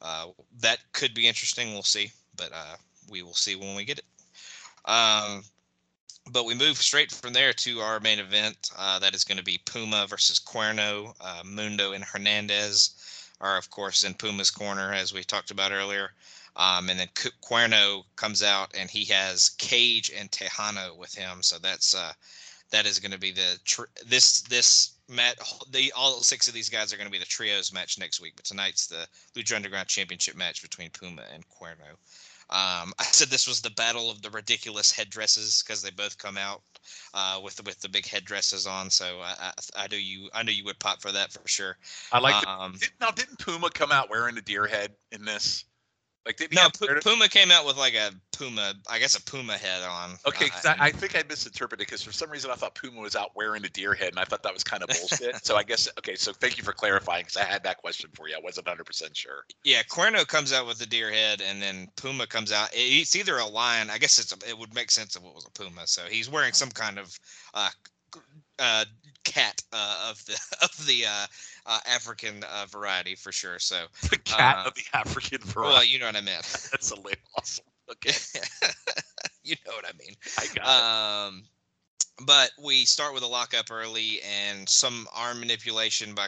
[0.02, 0.28] uh,
[0.60, 1.74] that could be interesting.
[1.74, 2.76] We'll see, but uh,
[3.10, 4.06] we will see when we get it.
[4.90, 5.44] Um,
[6.32, 8.72] but we move straight from there to our main event.
[8.78, 11.14] Uh, that is going to be Puma versus Cuerno.
[11.20, 12.99] Uh, Mundo and Hernandez
[13.42, 16.12] are, of course, in Puma's corner, as we talked about earlier.
[16.56, 17.08] Um, and then
[17.42, 21.42] Cuerno comes out and he has Cage and Texano with him.
[21.42, 22.12] So that's uh,
[22.72, 25.38] that is going to be the tr- this this match.
[25.72, 28.34] The all six of these guys are going to be the trios match next week.
[28.36, 31.98] But tonight's the Lucha Underground Championship match between Puma and Cuerno.
[32.50, 36.38] Um, I said this was the battle of the ridiculous headdresses because they both come
[36.38, 36.62] out
[37.14, 38.90] uh, with with the big headdresses on.
[38.90, 39.52] So I, I,
[39.84, 41.78] I know you I know you would pop for that for sure.
[42.12, 42.48] I like.
[42.48, 45.66] Um, did, now, didn't Puma come out wearing a deer head in this?
[46.30, 49.54] Like did no, P- Puma came out with like a Puma, I guess a Puma
[49.54, 50.12] head on.
[50.28, 53.16] Okay, uh, I, I, think I misinterpreted because for some reason I thought Puma was
[53.16, 55.44] out wearing a deer head, and I thought that was kind of bullshit.
[55.44, 58.30] so I guess okay, so thank you for clarifying because I had that question for
[58.30, 58.36] you.
[58.36, 59.44] I wasn't 100 percent sure.
[59.64, 62.70] Yeah, Cuerno comes out with the deer head, and then Puma comes out.
[62.74, 63.90] It's either a lion.
[63.90, 65.88] I guess it's a, it would make sense if it was a Puma.
[65.88, 67.20] So he's wearing some kind of
[67.56, 67.70] uh,
[68.60, 68.86] uh,
[69.30, 71.28] cat uh, of the of the uh,
[71.66, 73.60] uh, African uh, variety for sure.
[73.60, 75.74] So the cat uh, of the African variety.
[75.74, 76.42] Well, you know what I meant.
[76.72, 77.66] That's a little awesome.
[77.92, 78.14] Okay,
[79.44, 80.16] you know what I mean.
[80.38, 81.46] I got um, it.
[82.26, 86.28] But we start with a lockup early and some arm manipulation by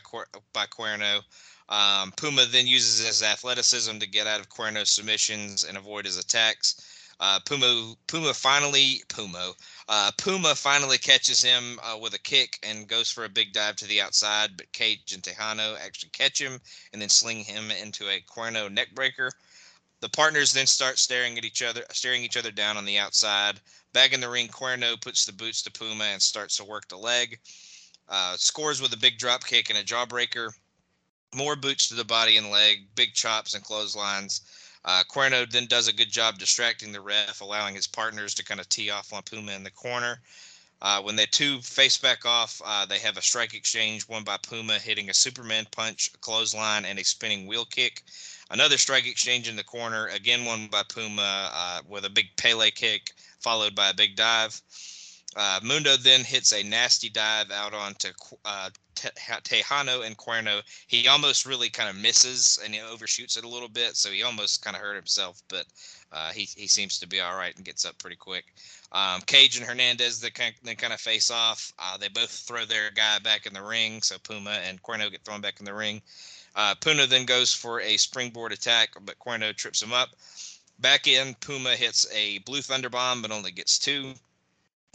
[0.53, 1.21] by Cuerno.
[1.69, 6.17] Um, Puma then uses his athleticism to get out of Cuerno's submissions and avoid his
[6.17, 6.81] attacks.
[7.19, 9.53] Uh, Puma Puma finally Puma
[9.89, 13.75] uh, Puma finally catches him uh, with a kick and goes for a big dive
[13.77, 16.59] to the outside, but Cage and Texano actually catch him
[16.93, 19.29] and then sling him into a Cuerno neckbreaker.
[20.01, 23.59] The partners then start staring at each other, staring each other down on the outside.
[23.93, 26.97] Back in the ring, Cuerno puts the boots to Puma and starts to work the
[26.97, 27.39] leg.
[28.09, 30.51] Uh, scores with a big drop kick and a jawbreaker.
[31.35, 34.41] More boots to the body and leg, big chops and clotheslines.
[34.83, 38.59] Uh, Cuerno then does a good job distracting the ref, allowing his partners to kind
[38.59, 40.19] of tee off on Puma in the corner.
[40.81, 44.37] Uh, when the two face back off, uh, they have a strike exchange, one by
[44.37, 48.03] Puma hitting a Superman punch, a clothesline, and a spinning wheel kick.
[48.49, 52.71] Another strike exchange in the corner, again one by Puma uh, with a big Pele
[52.71, 54.59] kick, followed by a big dive.
[55.35, 58.09] Uh, Mundo then hits a nasty dive out onto
[58.43, 60.61] uh, Texano and Cuerno.
[60.87, 64.63] He almost really kind of misses and overshoots it a little bit, so he almost
[64.63, 65.65] kind of hurt himself, but
[66.11, 68.45] uh, he, he seems to be all right and gets up pretty quick.
[68.91, 71.71] Um, Cage and Hernandez they kind, of, they kind of face off.
[71.79, 75.23] Uh, they both throw their guy back in the ring, so Puma and Cuerno get
[75.23, 76.01] thrown back in the ring.
[76.55, 80.09] Uh, Puma then goes for a springboard attack, but Cuerno trips him up.
[80.79, 84.13] Back in, Puma hits a blue thunder bomb, but only gets two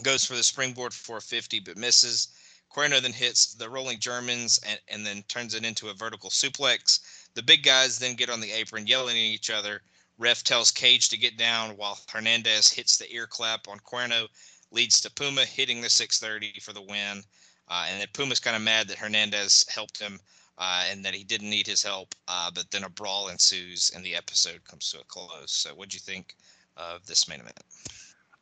[0.02, 2.28] goes for the springboard 450 but misses.
[2.70, 7.00] Cuerno then hits the rolling Germans and, and then turns it into a vertical suplex.
[7.35, 9.82] The big guys then get on the apron yelling at each other.
[10.18, 14.28] Ref tells Cage to get down while Hernandez hits the ear clap on Cuerno,
[14.70, 17.22] leads to Puma hitting the 630 for the win.
[17.68, 20.18] Uh, and then Puma's kind of mad that Hernandez helped him
[20.59, 22.14] uh, and that he didn't need his help.
[22.28, 25.52] Uh, but then a brawl ensues and the episode comes to a close.
[25.52, 26.35] So, what do you think
[26.76, 27.61] of this main event?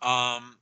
[0.02, 0.58] Um,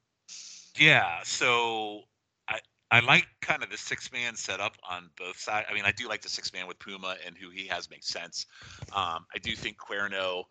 [0.79, 2.03] yeah, so
[2.49, 2.59] I
[2.91, 5.67] I like kind of the six man setup on both sides.
[5.71, 8.09] I mean, I do like the six man with Puma and who he has makes
[8.09, 8.47] sense.
[8.95, 10.45] Um, I do think Cuerno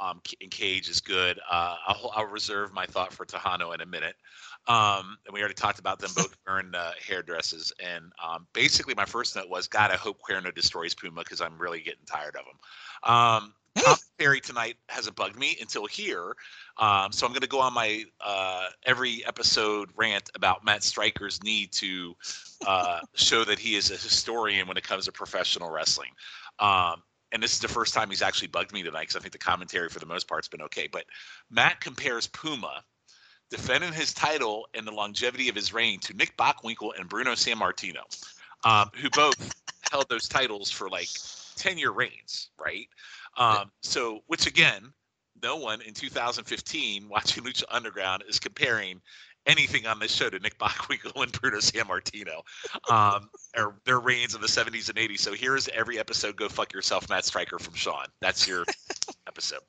[0.00, 1.38] um, in Cage is good.
[1.50, 4.16] Uh, I'll, I'll reserve my thought for Texano in a minute.
[4.68, 7.72] Um, and we already talked about them both wearing uh, hairdresses.
[7.80, 11.58] And um, basically, my first note was, God, I hope Cuerno destroys Puma because I'm
[11.58, 13.10] really getting tired of him.
[13.14, 13.54] Um,
[14.16, 16.34] commentary tonight hasn't bugged me until here.
[16.78, 21.42] Um, so I'm going to go on my uh, every episode rant about Matt Striker's
[21.42, 22.14] need to
[22.66, 26.10] uh, show that he is a historian when it comes to professional wrestling.
[26.58, 27.02] Um,
[27.32, 29.38] and this is the first time he's actually bugged me tonight because I think the
[29.38, 30.88] commentary for the most part's been okay.
[30.90, 31.04] But
[31.50, 32.82] Matt compares Puma
[33.50, 38.02] defending his title and the longevity of his reign to Nick Bockwinkel and Bruno Sammartino,
[38.64, 39.54] um, who both
[39.90, 41.08] held those titles for like
[41.56, 42.88] 10 year reigns, right?
[43.36, 44.92] Um, so, which again,
[45.42, 49.00] no one in 2015 watching Lucha Underground is comparing
[49.46, 52.42] anything on this show to Nick Bockwinkel and Bruno Sammartino,
[52.90, 55.20] um, or their reigns in the 70s and 80s.
[55.20, 56.36] So here's every episode.
[56.36, 58.06] Go fuck yourself, Matt Striker from Shawn.
[58.20, 58.64] That's your
[59.28, 59.60] episode.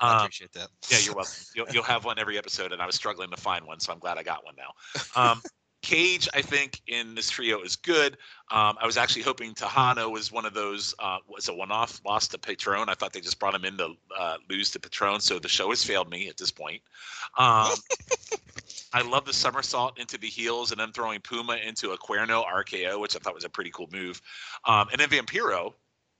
[0.00, 0.68] I um, appreciate that.
[0.90, 1.32] Yeah, you're welcome.
[1.54, 3.98] You'll, you'll have one every episode, and I was struggling to find one, so I'm
[3.98, 5.20] glad I got one now.
[5.20, 5.42] Um,
[5.82, 8.18] Cage, I think, in this trio is good.
[8.50, 12.28] Um, I was actually hoping Texano was one of those uh, was a one-off loss
[12.28, 12.88] to Patron.
[12.88, 15.70] I thought they just brought him in to uh, lose to Patron, so the show
[15.70, 16.82] has failed me at this point.
[17.38, 17.70] Um,
[18.92, 23.00] I love the somersault into the heels and then throwing Puma into a Cuerno RKO,
[23.00, 24.20] which I thought was a pretty cool move.
[24.66, 25.74] Um, and then Vampiro,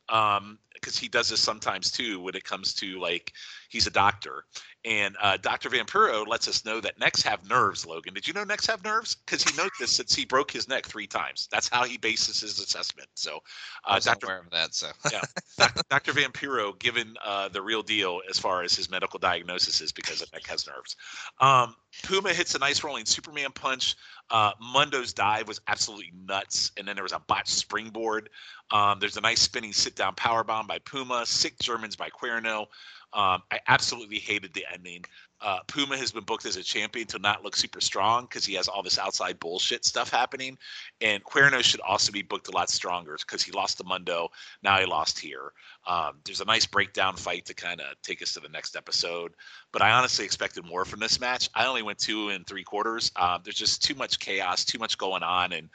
[0.08, 3.32] um, because he does this sometimes too when it comes to like
[3.70, 4.44] he's a doctor
[4.84, 5.68] and uh, Dr.
[5.68, 8.14] Vampiro lets us know that necks have nerves, Logan.
[8.14, 9.14] Did you know necks have nerves?
[9.14, 11.48] Because he knows this since he broke his neck three times.
[11.52, 13.08] That's how he bases his assessment.
[13.14, 13.40] So,
[13.84, 14.26] uh, Dr.
[14.26, 14.74] aware of that.
[14.74, 15.20] So, yeah,
[15.58, 15.82] Dr.
[15.90, 16.12] Dr.
[16.12, 20.32] Vampiro given uh, the real deal as far as his medical diagnosis is because of
[20.32, 20.96] neck has nerves.
[21.40, 23.96] Um, Puma hits a nice rolling Superman punch.
[24.30, 26.70] Uh, Mundo's dive was absolutely nuts.
[26.78, 28.30] And then there was a botched springboard.
[28.70, 32.66] Um, there's a nice spinning sit down power bomb by Puma, sick Germans by Cuerno.
[33.12, 35.04] Um, I absolutely hated the ending.
[35.42, 38.54] Uh, Puma has been booked as a champion to not look super strong because he
[38.54, 40.58] has all this outside bullshit stuff happening.
[41.00, 44.28] And Cuerno should also be booked a lot stronger because he lost to Mundo.
[44.62, 45.52] Now he lost here.
[45.86, 49.32] Um, there's a nice breakdown fight to kind of take us to the next episode.
[49.72, 51.48] But I honestly expected more from this match.
[51.54, 53.10] I only went two and three quarters.
[53.16, 55.52] Uh, there's just too much chaos, too much going on.
[55.52, 55.70] And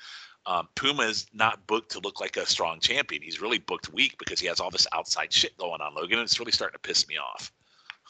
[0.48, 3.22] um, Puma is not booked to look like a strong champion.
[3.22, 6.20] He's really booked weak because he has all this outside shit going on, Logan.
[6.20, 7.52] And it's really starting to piss me off.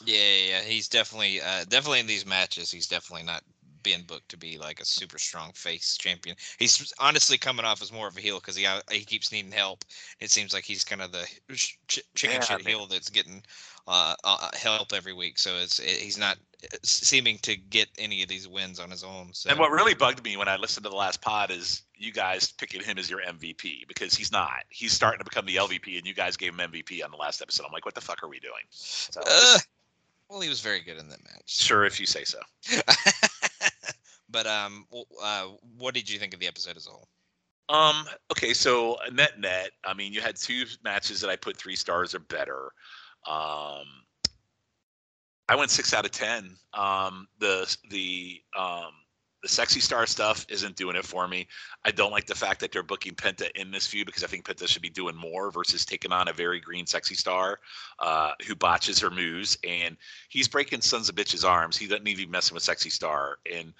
[0.03, 0.61] Yeah, yeah, yeah.
[0.61, 2.69] he's definitely, uh, definitely in these matches.
[2.69, 3.43] He's definitely not
[3.85, 6.35] being booked to be like a super strong face champion.
[6.57, 9.51] He's honestly coming off as more of a heel because he uh, he keeps needing
[9.51, 9.85] help.
[10.19, 11.79] It seems like he's kind of the ch-
[12.15, 13.43] chicken yeah, shit heel that's getting
[13.87, 15.37] uh, uh, help every week.
[15.37, 19.03] So it's it, he's not uh, seeming to get any of these wins on his
[19.03, 19.29] own.
[19.33, 19.51] So.
[19.51, 22.51] And what really bugged me when I listened to the last pod is you guys
[22.51, 24.63] picking him as your MVP because he's not.
[24.69, 27.41] He's starting to become the LVP, and you guys gave him MVP on the last
[27.41, 27.65] episode.
[27.67, 28.63] I'm like, what the fuck are we doing?
[28.71, 29.59] So, uh,
[30.29, 31.43] well, he was very good in that match.
[31.45, 32.39] Sure, if you say so.
[34.35, 34.85] but um,
[35.23, 37.07] uh, what did you think of the episode as a whole?
[37.69, 38.05] Um.
[38.29, 38.53] Okay.
[38.53, 42.19] So net net, I mean, you had two matches that I put three stars or
[42.19, 42.65] better.
[43.25, 43.87] Um,
[45.47, 46.57] I went six out of ten.
[46.73, 48.91] Um, the the um,
[49.41, 51.47] the sexy star stuff isn't doing it for me.
[51.85, 54.43] I don't like the fact that they're booking Penta in this feud because I think
[54.43, 57.59] Penta should be doing more versus taking on a very green sexy star
[57.99, 59.95] uh, who botches her moves and
[60.29, 61.77] he's breaking sons of bitches arms.
[61.77, 63.37] He doesn't need to be messing with sexy star.
[63.53, 63.71] And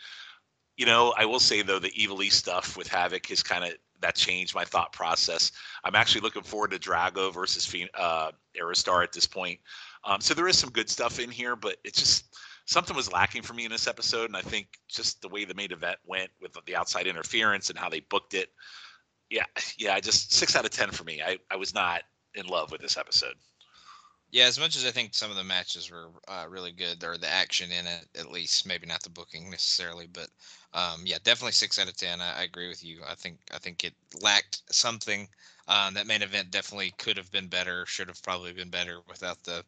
[0.77, 4.15] you know, I will say though the Ivelisse stuff with Havoc has kind of that
[4.15, 5.51] changed my thought process.
[5.83, 9.59] I'm actually looking forward to Drago versus uh, Aerostar at this point.
[10.03, 13.41] Um, so there is some good stuff in here, but it's just something was lacking
[13.41, 16.29] for me in this episode, and I think just the way the main event went
[16.41, 18.49] with the outside interference and how they booked it.
[19.29, 19.45] Yeah,
[19.77, 21.21] yeah, just six out of ten for me.
[21.25, 22.01] I, I was not
[22.35, 23.35] in love with this episode.
[24.36, 27.17] Yeah, as much as I think some of the matches were uh, really good, or
[27.17, 30.28] the action in it, at least, maybe not the booking necessarily, but
[30.74, 32.19] um, yeah, definitely six out of ten.
[32.19, 33.00] I, I, agree with you.
[33.08, 35.30] I think I think it lacked something.
[35.69, 37.86] Um, that main event definitely could have been better.
[37.86, 39.63] Should have probably been better without the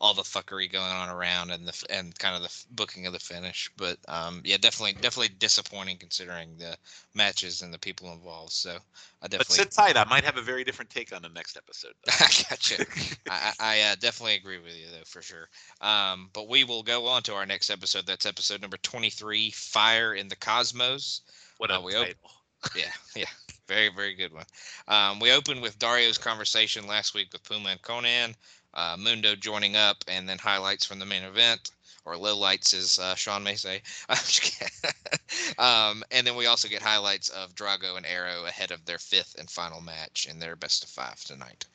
[0.00, 3.18] all the fuckery going on around and the and kind of the booking of the
[3.18, 3.70] finish.
[3.76, 6.76] But um, yeah, definitely definitely disappointing considering the
[7.14, 8.52] matches and the people involved.
[8.52, 8.78] So
[9.22, 9.36] I definitely.
[9.38, 9.96] But sit tight.
[9.96, 11.92] I might have a very different take on the next episode.
[12.08, 12.86] I gotcha.
[13.28, 15.48] I, I uh, definitely agree with you though for sure.
[15.82, 18.06] Um, but we will go on to our next episode.
[18.06, 21.22] That's episode number twenty three, Fire in the Cosmos.
[21.58, 22.14] What a uh, we title.
[22.24, 23.24] Op- yeah, yeah.
[23.68, 24.44] Very, very good one.
[24.88, 28.34] Um, we opened with Dario's conversation last week with Puma and Konnan
[28.74, 31.70] uh, Mundo joining up, and then highlights from the main event,
[32.04, 33.82] or lowlights, as uh, Shawn may say.
[35.58, 39.36] um, and then we also get highlights of Drago and Arrow ahead of their fifth
[39.38, 41.66] and final match in their best of five tonight.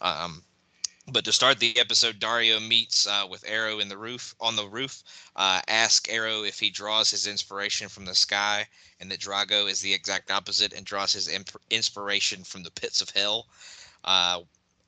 [0.00, 0.42] Um,
[1.06, 4.66] but to start the episode, Dario meets uh, with Arrow in the roof on the
[4.66, 5.02] roof.
[5.36, 8.66] Uh, ask Arrow if he draws his inspiration from the sky,
[9.00, 13.02] and that Drago is the exact opposite and draws his imp- inspiration from the pits
[13.02, 13.46] of hell.
[14.02, 14.40] Uh,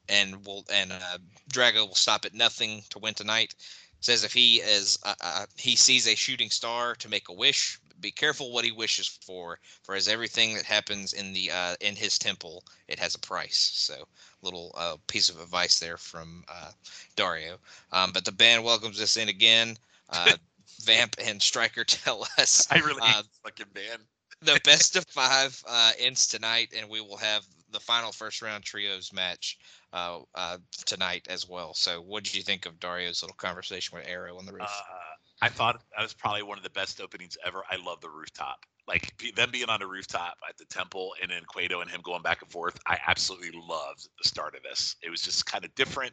[0.09, 1.19] and will and uh,
[1.53, 3.55] Drago will stop at nothing to win tonight.
[4.01, 7.79] Says if he is uh, uh, he sees a shooting star to make a wish,
[8.01, 11.97] be careful what he wishes for, for as everything that happens in the uh, in
[11.97, 13.71] his temple, it has a price.
[13.75, 14.07] So,
[14.43, 16.71] little uh, piece of advice there from uh,
[17.17, 17.59] Dario.
[17.93, 19.77] Um, but the band welcomes us in again.
[20.11, 20.37] Uh,
[20.83, 22.67] Vamp and Striker tell us.
[22.71, 24.03] I really uh, fucking band.
[24.43, 27.45] the best of five uh, ends tonight, and we will have
[27.77, 29.59] the final first round trios match
[29.93, 31.75] uh, uh, tonight as well.
[31.75, 34.63] So, what did you think of Dario's little conversation with Arrow on the roof?
[34.63, 35.07] Uh,
[35.43, 37.63] I thought that was probably one of the best openings ever.
[37.71, 38.65] I love the rooftop.
[38.89, 42.23] Like them being on the rooftop at the temple and then Cueto and him going
[42.23, 42.79] back and forth.
[42.87, 44.95] I absolutely loved the start of this.
[45.03, 46.13] It was just kind of different.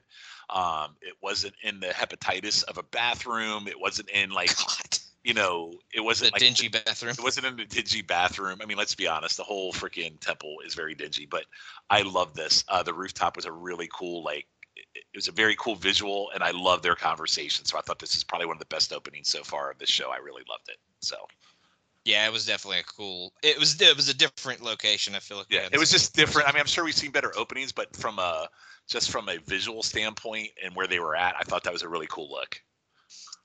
[0.49, 3.67] Um, it wasn't in the hepatitis of a bathroom.
[3.67, 4.49] It wasn't in like
[5.23, 7.11] you know, it wasn't the like dingy the, bathroom.
[7.17, 8.59] It wasn't in the dingy bathroom.
[8.61, 11.45] I mean, let's be honest, the whole freaking temple is very dingy, but
[11.89, 12.63] I love this.
[12.67, 14.47] Uh, the rooftop was a really cool, like,
[14.95, 17.65] it was a very cool visual, and I love their conversation.
[17.65, 19.89] So I thought this is probably one of the best openings so far of this
[19.89, 20.11] show.
[20.11, 20.77] I really loved it.
[20.99, 21.15] So.
[22.05, 23.31] Yeah, it was definitely a cool.
[23.41, 25.15] It was it was a different location.
[25.15, 25.47] I feel like.
[25.49, 26.49] Yeah, it was just different.
[26.49, 28.49] I mean, I'm sure we've seen better openings, but from a
[28.89, 31.87] just from a visual standpoint and where they were at, I thought that was a
[31.87, 32.61] really cool look.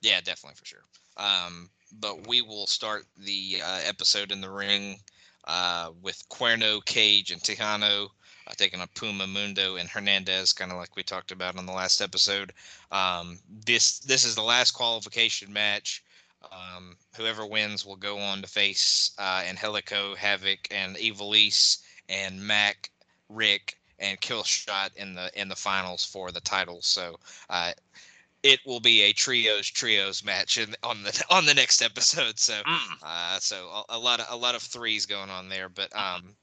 [0.00, 0.82] Yeah, definitely for sure.
[1.18, 5.00] Um, but we will start the uh, episode in the ring
[5.46, 8.08] uh, with Cuerno, Cage, and Texano
[8.48, 11.72] uh, taking on Puma, Mundo, and Hernandez, kind of like we talked about on the
[11.72, 12.52] last episode.
[12.90, 16.02] Um, this this is the last qualification match.
[16.52, 21.78] Um, whoever wins will go on to face uh, Angelico, Havoc, and Ivelisse,
[22.08, 22.90] and Mack,
[23.28, 26.86] Ryck, and Killshot in the in the finals for the titles.
[26.86, 27.18] So
[27.50, 27.72] uh,
[28.42, 32.38] it will be a trios trios match in, on the on the next episode.
[32.38, 32.96] So, mm.
[33.02, 35.68] uh, so a, a, lot of a lot of threes going on there.
[35.68, 36.36] But um,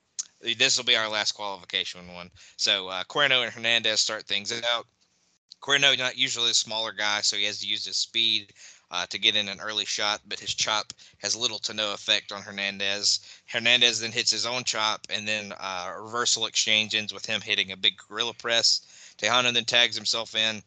[0.58, 2.30] this will be our last qualification one.
[2.58, 4.88] So uh, Cuerno and Hernandez start things out.
[5.62, 8.54] Cuerno not usually a smaller guy, so he has to use his speed
[8.92, 12.32] uh, to get in an early shot, but his chop has little to no effect
[12.32, 13.20] on Hernandez.
[13.48, 17.72] Hernandez then hits his own chop, and then uh, reversal exchange ends with him hitting
[17.72, 18.82] a big gorilla press.
[19.18, 20.62] Texano then tags himself in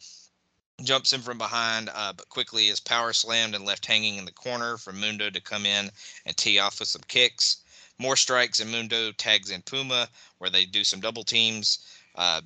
[0.85, 4.33] jumps in from behind, uh, but quickly is power slammed and left hanging in the
[4.33, 5.91] corner for Mundo to come in
[6.25, 7.59] and tee off with some kicks.
[7.99, 11.81] More strikes, and Mundo tags in Puma, where they do some double teams.
[12.14, 12.43] Uh,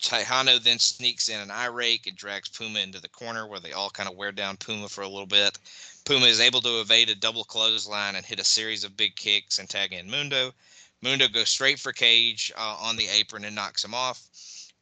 [0.00, 3.72] Texano then sneaks in an eye rake and drags Puma into the corner, where they
[3.72, 5.58] all kind of wear down Puma for a little bit.
[6.06, 9.58] Puma is able to evade a double clothesline and hit a series of big kicks
[9.58, 10.54] and tag in Mundo.
[11.02, 14.22] Mundo goes straight for Cage uh, on the apron and knocks him off.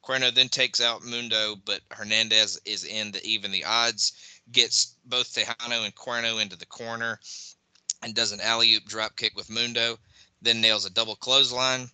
[0.05, 4.13] Cuerno then takes out Mundo, but Hernandez is in the even the odds.
[4.53, 7.19] Gets both Texano and Cuerno into the corner
[8.03, 9.99] and does an alley oop drop kick with Mundo.
[10.43, 11.91] Then nails a double clothesline.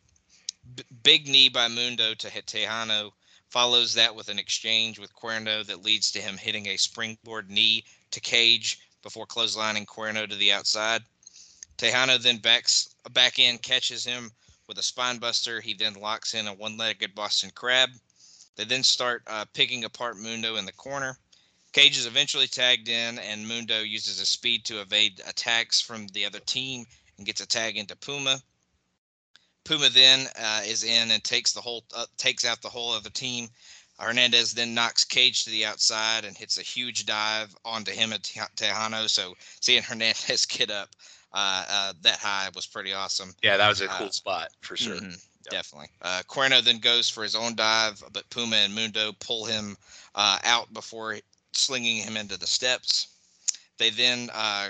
[0.75, 3.13] B- big knee by Mundo to Texano.
[3.49, 7.85] Follows that with an exchange with Cuerno that leads to him hitting a springboard knee
[8.11, 11.05] to Cage before clotheslining Cuerno to the outside.
[11.79, 14.33] Texano then backs back in, catches him
[14.71, 15.61] with a spine buster.
[15.61, 17.91] He then locks in a one legged Boston Crab.
[18.55, 21.19] They then start uh, picking apart Mundo in the corner.
[21.73, 26.25] Cage is eventually tagged in, and Mundo uses his speed to evade attacks from the
[26.25, 28.41] other team and gets a tag into Puma.
[29.65, 33.11] Puma then uh, is in and takes the whole uh, takes out the whole other
[33.11, 33.49] team.
[33.99, 38.23] Hernandez then knocks Cage to the outside and hits a huge dive onto him at
[38.23, 39.11] Texano.
[39.11, 40.95] So seeing Hernandez get up
[41.33, 43.35] uh, uh, that high was pretty awesome.
[43.43, 44.97] Yeah, that was a cool uh, spot for sure.
[44.97, 45.51] Mm-hmm, yep.
[45.51, 45.89] Definitely.
[46.03, 49.77] Uh, Cuerno then goes for his own dive, but Puma and Mundo pull him
[50.15, 51.19] uh, out before
[51.53, 53.09] slinging him into the steps.
[53.79, 54.69] They then uh,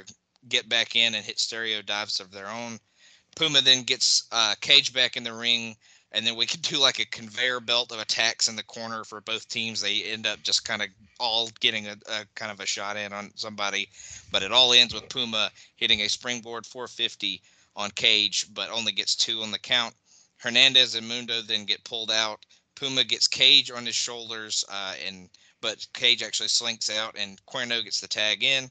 [0.48, 2.78] get back in and hit stereo dives of their own.
[3.36, 4.28] Puma then gets
[4.60, 5.76] Cage back in the ring
[6.12, 9.20] and then we could do like a conveyor belt of attacks in the corner for
[9.20, 9.80] both teams.
[9.80, 10.88] They end up just kind of
[11.20, 13.88] all getting a, a, kind of a shot in on somebody,
[14.32, 17.42] but it all ends with Puma hitting a springboard 450
[17.76, 19.94] on Cage, but only gets two on the count.
[20.38, 22.44] Hernandez and Mundo then get pulled out.
[22.74, 25.28] Puma gets Cage on his shoulders, uh, and
[25.60, 28.70] but Cage actually slinks out, and Cuerno gets the tag in.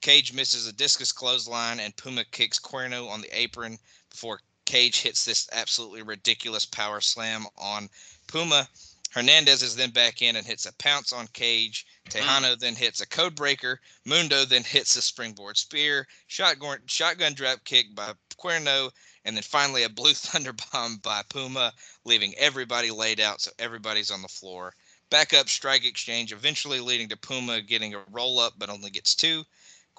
[0.00, 3.78] Cage misses a discus clothesline, and Puma kicks Cuerno on the apron
[4.10, 7.88] before Cage hits this absolutely ridiculous power slam on
[8.26, 8.68] Puma.
[9.12, 11.86] Hernandez is then back in and hits a pounce on Cage.
[12.10, 13.80] Texano then hits a code breaker.
[14.04, 16.06] Mundo then hits a springboard spear.
[16.26, 18.90] Shotgun, shotgun drop kick by Cuerno.
[19.24, 21.72] And then finally a blue thunder bomb by Puma,
[22.04, 24.74] leaving everybody laid out so everybody's on the floor.
[25.08, 29.46] Backup strike exchange, eventually leading to Puma getting a roll up, but only gets two.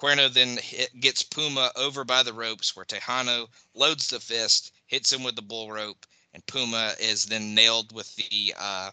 [0.00, 5.12] Cuerno then hit, gets Puma over by the ropes where Texano loads the fist, hits
[5.12, 8.90] him with the bull rope, and Puma is then nailed with the uh,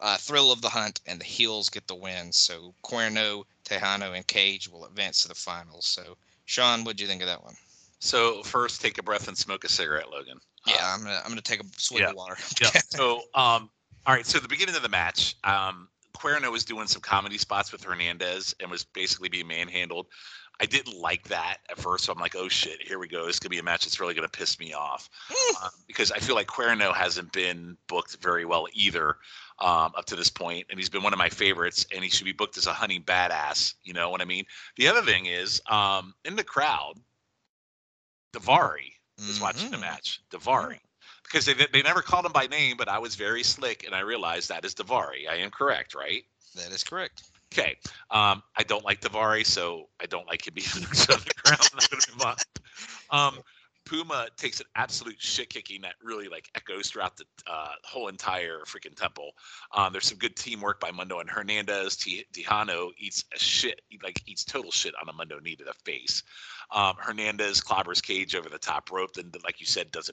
[0.00, 2.32] uh, thrill of the hunt, and the heels get the win.
[2.32, 5.86] So Cuerno, Texano, and Cage will advance to the finals.
[5.86, 7.56] So Shawn, what do you think of that one?
[7.98, 10.38] So first, take a breath and smoke a cigarette, Logan.
[10.66, 12.36] Yeah, uh, I'm gonna I'm gonna take a swig yeah, of water.
[12.60, 12.70] yeah.
[12.90, 13.70] So um,
[14.06, 14.24] all right.
[14.24, 18.54] So the beginning of the match, um, Cuerno was doing some comedy spots with Hernandez
[18.60, 20.06] and was basically being manhandled.
[20.60, 23.26] I didn't like that at first, so I'm like, oh shit, here we go.
[23.26, 25.08] This could be a match that's really going to piss me off
[25.62, 29.18] um, because I feel like Cuerno hasn't been booked very well either
[29.60, 32.24] um, up to this point, and he's been one of my favorites, and he should
[32.24, 33.74] be booked as a honey badass.
[33.84, 34.44] You know what I mean?
[34.76, 36.94] The other thing is, um, in the crowd,
[38.34, 39.42] Daivari is mm-hmm.
[39.42, 39.82] watching the mm-hmm.
[39.82, 40.20] match.
[40.30, 40.78] Daivari.
[41.30, 44.00] Because they, they never called him by name, but I was very slick and I
[44.00, 45.28] realized that is Daivari.
[45.30, 46.24] I am correct, right?
[46.56, 47.24] That is correct.
[47.52, 47.76] Okay.
[48.10, 51.70] Um, I don't like Daivari, so I don't like him being on the ground.
[51.72, 52.36] I'm going to move on.
[53.10, 53.38] Um,
[53.88, 58.58] Puma takes an absolute shit kicking that really like echoes throughout the uh, whole entire
[58.66, 59.30] freaking temple.
[59.74, 61.96] Um, there's some good teamwork by Mundo and Hernandez.
[61.96, 65.72] T- Texano eats a shit, like eats total shit on a Mundo knee to the
[65.84, 66.22] face.
[66.70, 70.12] Um, Hernandez clobbers Cage over the top rope, and like you said, does a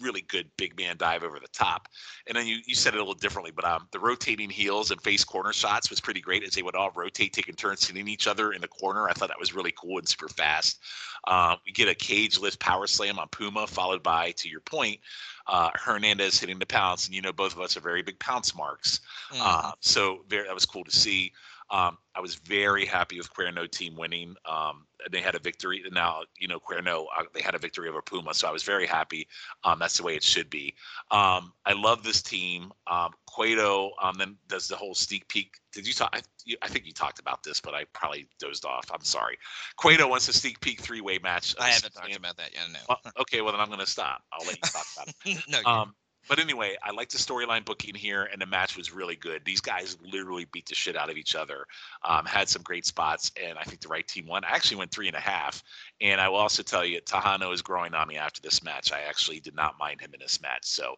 [0.00, 1.88] really good big man dive over the top.
[2.26, 5.00] And then you, you said it a little differently, but um, the rotating heels and
[5.02, 8.26] face corner shots was pretty great as they would all rotate, taking turns hitting each
[8.26, 9.08] other in the corner.
[9.08, 10.80] I thought that was really cool and super fast.
[11.26, 14.98] Um, we get a cage lift power slam on Puma, followed by, to your point,
[15.46, 17.06] uh, Hernandez hitting the pounce.
[17.06, 19.00] And you know, both of us are very big pounce marks.
[19.32, 19.38] Mm.
[19.40, 21.32] Uh, so very, that was cool to see.
[21.70, 24.34] Um, I was very happy with Cuerno team winning.
[24.44, 25.82] Um, they had a victory.
[25.92, 28.34] Now, you know, Cuerno, uh, they had a victory over Puma.
[28.34, 29.28] So I was very happy.
[29.64, 30.74] Um, that's the way it should be.
[31.10, 32.72] Um, I love this team.
[32.86, 35.54] Um, Cueto um, then does the whole sneak peek.
[35.72, 36.10] Did you talk?
[36.12, 38.90] I, you, I, think you talked about this, but I probably dozed off.
[38.92, 39.38] I'm sorry.
[39.76, 41.54] Cueto wants a sneak peek three way match.
[41.60, 42.62] I haven't talked about that yet.
[42.72, 42.78] No.
[42.88, 44.22] Well, okay, well, then I'm going to stop.
[44.32, 45.44] I'll let you talk about it.
[45.48, 45.92] no.
[46.28, 49.42] But anyway, I like the storyline booking here, and the match was really good.
[49.44, 51.64] These guys literally beat the shit out of each other,
[52.04, 54.44] um, had some great spots, and I think the right team won.
[54.44, 55.62] I actually went three and a half,
[56.00, 58.92] and I will also tell you, Texano is growing on me after this match.
[58.92, 60.96] I actually did not mind him in this match, so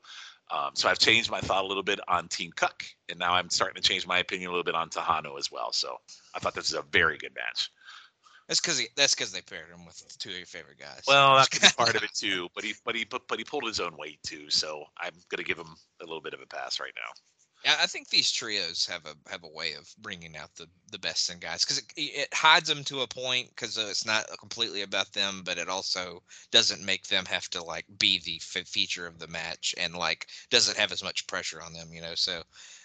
[0.51, 3.51] um, so I've changed my thought a little bit on Team Cuck, and now I'm
[3.51, 5.73] starting to change my opinion a little bit on Texano as well.
[5.73, 5.97] So
[6.35, 7.71] I thought this is a very good match.
[8.51, 11.05] That's because that's because they paired him with two of your favorite guys.
[11.07, 12.49] Well, that could be part of it too.
[12.53, 14.51] But he but he but, but he pulled his own weight too.
[14.51, 17.13] So I'm gonna give him a little bit of a pass right now.
[17.65, 20.99] Yeah, I think these trios have a have a way of bringing out the the
[20.99, 24.83] best in guys because it, it hides them to a point because it's not completely
[24.83, 29.07] about them, but it also doesn't make them have to like be the f- feature
[29.07, 32.17] of the match and like doesn't have as much pressure on them, you know.
[32.17, 32.43] So,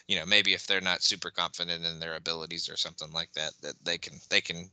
[0.07, 3.53] you know, maybe if they're not super confident in their abilities or something like that,
[3.63, 4.69] that they can they can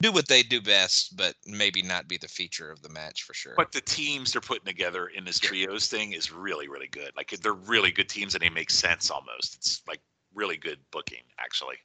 [0.00, 3.34] do what they do best, but maybe not be the feature of the match for
[3.34, 3.54] sure.
[3.56, 7.12] But the teams they're putting together in this trios thing is really, really good.
[7.16, 9.56] Like they're really good teams and they make sense almost.
[9.56, 10.00] It's like
[10.34, 11.76] really good booking, actually.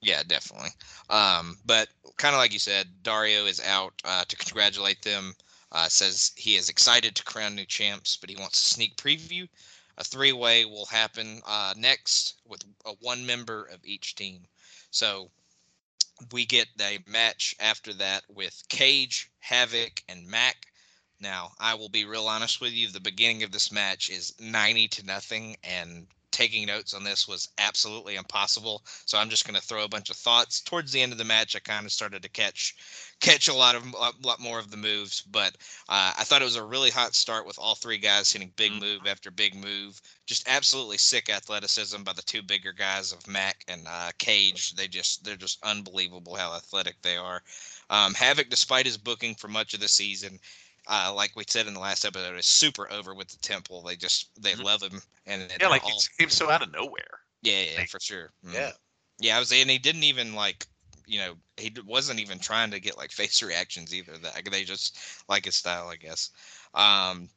[0.00, 0.70] Yeah, definitely.
[1.10, 5.34] Um, but kind of like you said, Dario is out uh, to congratulate them.
[5.72, 9.48] Uh, says he is excited to crown new champs, but he wants a sneak preview.
[9.98, 14.42] A three-way will happen uh, next with a one member of each team.
[14.90, 15.30] So
[16.32, 20.66] we get a match after that with Cage, Havoc, and Mack.
[21.20, 22.88] Now, I will be real honest with you.
[22.88, 27.48] The beginning of this match is 90 to nothing, and taking notes on this was
[27.58, 28.82] absolutely impossible.
[29.06, 30.60] So I'm just going to throw a bunch of thoughts.
[30.60, 32.74] Towards the end of the match, I kind of started to catch
[33.20, 35.56] catch a lot of a lot more of the moves, but
[35.88, 38.72] uh, I thought it was a really hot start with all three guys hitting big
[38.72, 38.80] mm-hmm.
[38.80, 40.00] move after big move.
[40.26, 44.74] Just absolutely sick athleticism by the two bigger guys of Mack and uh, Cage.
[44.74, 47.42] They just they're just unbelievable how athletic they are.
[47.90, 50.40] Um, Havoc, despite his booking for much of the season,
[50.86, 53.82] uh, like we said in the last episode, is super over with the temple.
[53.82, 54.62] They just they mm-hmm.
[54.62, 55.90] love him, and yeah, like all...
[55.90, 57.20] he came so out of nowhere.
[57.42, 58.32] Yeah, yeah, like, for sure.
[58.46, 58.54] Mm.
[58.54, 58.70] Yeah,
[59.18, 59.36] yeah.
[59.36, 60.66] I was, and he didn't even like,
[61.06, 64.12] you know, he wasn't even trying to get like face reactions either.
[64.18, 66.30] That they just like his style, I guess.
[66.74, 67.28] Um,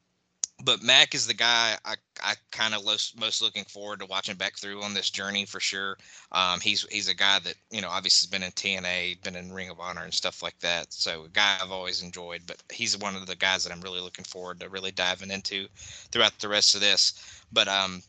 [0.63, 4.57] but Mack is the guy I, I kind of most looking forward to watching back
[4.57, 5.97] through on this journey for sure.
[6.31, 9.51] Um, he's he's a guy that you know obviously has been in TNA, been in
[9.53, 10.91] Ring of Honor and stuff like that.
[10.91, 14.01] So a guy I've always enjoyed, but he's one of the guys that I'm really
[14.01, 15.67] looking forward to really diving into
[16.11, 17.43] throughout the rest of this.
[17.51, 18.01] But um,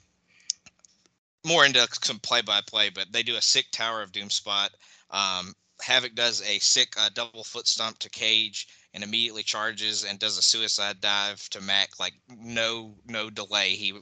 [1.44, 2.88] more into some play by play.
[2.88, 4.70] But they do a sick Tower of Doom spot.
[5.10, 8.68] Um, Havoc does a sick uh, double foot stomp to Cage
[8.98, 13.70] and immediately charges and does a suicide dive to Mack like no no delay.
[13.70, 13.94] He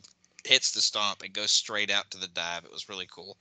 [0.43, 2.65] hits the stomp and goes straight out to the dive.
[2.65, 3.37] It was really cool.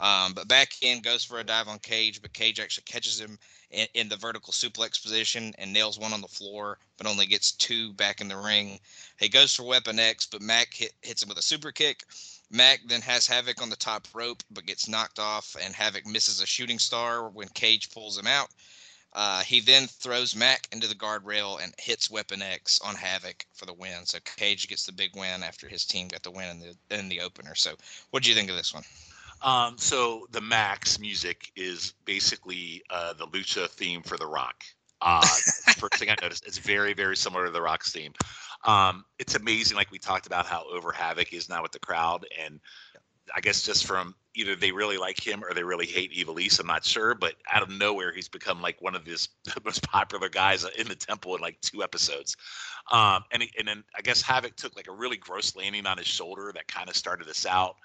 [0.00, 3.38] Um, but back in goes for a dive on Cage, but Cage actually catches him
[3.70, 7.52] in, in, the vertical suplex position and nails one on the floor, but only gets
[7.52, 8.80] two back in the ring.
[9.20, 12.02] He goes for Weapon X, but Mack hit, hits him with a super kick
[12.48, 16.40] Mack then has Havoc on the top rope, but gets knocked off, and Havoc misses
[16.40, 18.50] a shooting star when Cage pulls him out.
[19.16, 23.64] Uh, he then throws Mack into the guardrail and hits Weapon X on Havoc for
[23.64, 24.04] the win.
[24.04, 27.08] So Cage gets the big win after his team got the win in the in
[27.08, 27.54] the opener.
[27.54, 27.72] So
[28.10, 28.84] what do you think of this one?
[29.40, 34.62] Um, so the Mack's music is basically uh, the lucha theme for The Rock.
[35.00, 35.20] Uh,
[35.78, 38.12] first thing I noticed, it's very very similar to The Rock's theme.
[38.64, 42.26] Um, it's amazing, like we talked about, how over Havoc is now with the crowd,
[42.44, 42.60] and
[43.34, 46.60] I guess just from either they really like him or they really hate Ivelisse.
[46.60, 49.28] I'm not sure, but out of nowhere, he's become like one of the
[49.64, 52.36] most popular guys in the temple in like two episodes.
[52.92, 56.06] Um, and and then I guess Havoc took like a really gross landing on his
[56.06, 57.76] shoulder that kind of started this out.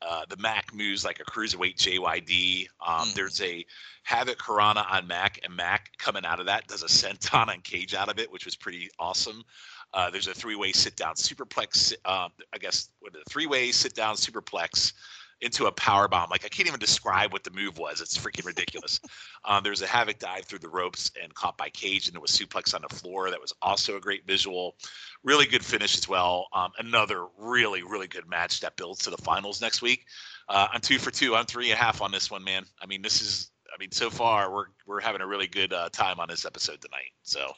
[0.00, 2.66] Uh, the Mack moves like a cruiserweight JYD.
[2.86, 3.14] Um, mm.
[3.14, 3.64] There's a
[4.04, 7.94] Havoc Harana on Mack, and Mack coming out of that does a senton on cage
[7.94, 9.42] out of it, which was pretty awesome.
[9.94, 11.94] Uh, there's a three-way sit-down superplex.
[12.04, 14.92] Uh, I guess what a three-way sit-down superplex
[15.40, 16.30] into a power bomb.
[16.30, 18.00] Like I can't even describe what the move was.
[18.00, 19.00] It's freaking ridiculous.
[19.44, 22.20] um, there was a havoc dive through the ropes and caught by Cage, and there
[22.20, 23.30] was suplex on the floor.
[23.30, 24.76] That was also a great visual.
[25.22, 26.48] Really good finish as well.
[26.52, 30.06] Um, another really really good match that builds to the finals next week.
[30.48, 31.36] Uh, I'm two for two.
[31.36, 32.64] I'm three and a half on this one, man.
[32.80, 33.50] I mean, this is.
[33.72, 36.80] I mean, so far we're we're having a really good uh, time on this episode
[36.80, 37.12] tonight.
[37.22, 37.52] So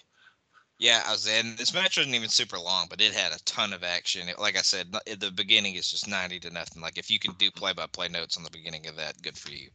[0.81, 1.57] yeah, I was in.
[1.57, 4.31] This match wasn't even super long, but it had a ton of action.
[4.31, 6.81] It, like I said, at the beginning is just ninety to nothing.
[6.81, 9.69] Like if you can do play-by-play notes on the beginning of that, good for you.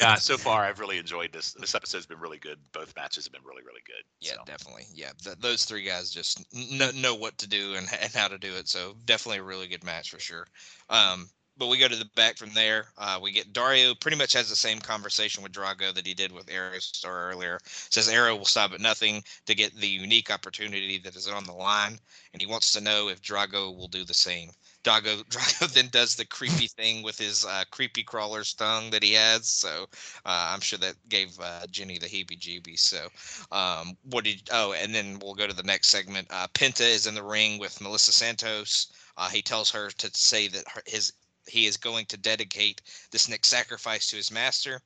[0.00, 1.52] yeah, so far I've really enjoyed this.
[1.52, 2.58] This episode's been really good.
[2.72, 4.02] Both matches have been really, really good.
[4.18, 4.44] Yeah, so.
[4.46, 4.86] definitely.
[4.94, 6.42] Yeah, th- those three guys just
[6.72, 8.66] know, know what to do and, and how to do it.
[8.66, 10.46] So definitely a really good match for sure.
[10.88, 12.86] Um, but we go to the back from there.
[12.98, 16.32] Uh, we get Dario pretty much has the same conversation with Drago that he did
[16.32, 17.58] with Aerostar earlier.
[17.64, 21.52] Says Arrow will stop at nothing to get the unique opportunity that is on the
[21.52, 21.98] line,
[22.32, 24.50] and he wants to know if Drago will do the same.
[24.84, 29.12] Drago, Drago then does the creepy thing with his uh, creepy crawler's tongue that he
[29.14, 29.48] has.
[29.48, 29.86] So
[30.26, 32.80] uh, I'm sure that gave uh, Jenny the heebie-jeebies.
[32.80, 33.08] So
[33.50, 34.48] um, what did?
[34.52, 36.28] Oh, and then we'll go to the next segment.
[36.30, 38.92] Uh, Penta is in the ring with Melissa Santos.
[39.16, 41.12] Uh, he tells her to say that her, his
[41.46, 44.80] he is going to dedicate this next sacrifice to his master.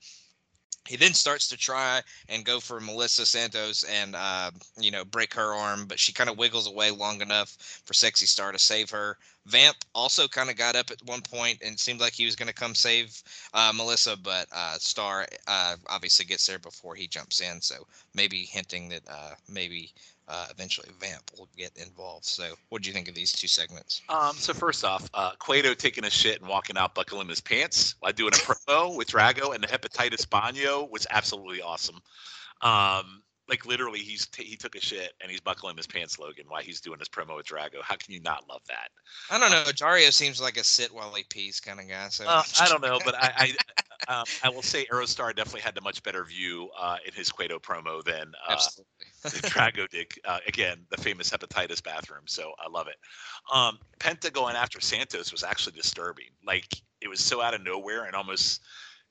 [0.87, 2.01] He then starts to try
[2.31, 4.51] and go for Melissa Santos and uh,
[4.81, 7.51] you know break her arm, but she kind of wiggles away long enough
[7.85, 9.19] for Sexy Star to save her.
[9.45, 12.49] Vamp also kind of got up at one point and seemed like he was going
[12.49, 17.41] to come save uh, Melissa, but uh, Star uh, obviously gets there before he jumps
[17.41, 19.93] in, so maybe hinting that uh, maybe
[20.29, 22.25] uh, eventually Vamp will get involved.
[22.25, 24.03] So, what do you think of these two segments?
[24.09, 27.95] Um, so first off, uh, Cueto taking a shit and walking out buckling his pants
[28.01, 32.01] while doing a promo with Drago and the hepatitis banyo was absolutely awesome.
[32.61, 36.45] Um, like literally, he's t- he took a shit and he's buckling his pants, Logan,
[36.49, 37.83] while he's doing his promo with Drago.
[37.83, 38.91] How can you not love that?
[39.31, 39.73] I don't know.
[39.75, 42.09] Dario seems like a sit while he pees kind of guy.
[42.09, 43.55] So uh, I don't know, but I,
[44.09, 47.31] I, um, I will say Aerostar definitely had a much better view uh, in his
[47.31, 48.57] Cueto promo than uh,
[49.25, 50.07] Drago did.
[50.25, 52.23] Uh, again, the famous hepatitis bathroom.
[52.27, 52.97] So I love it.
[53.53, 56.29] Um, Penta going after Santos was actually disturbing.
[56.47, 58.63] Like it was so out of nowhere and almost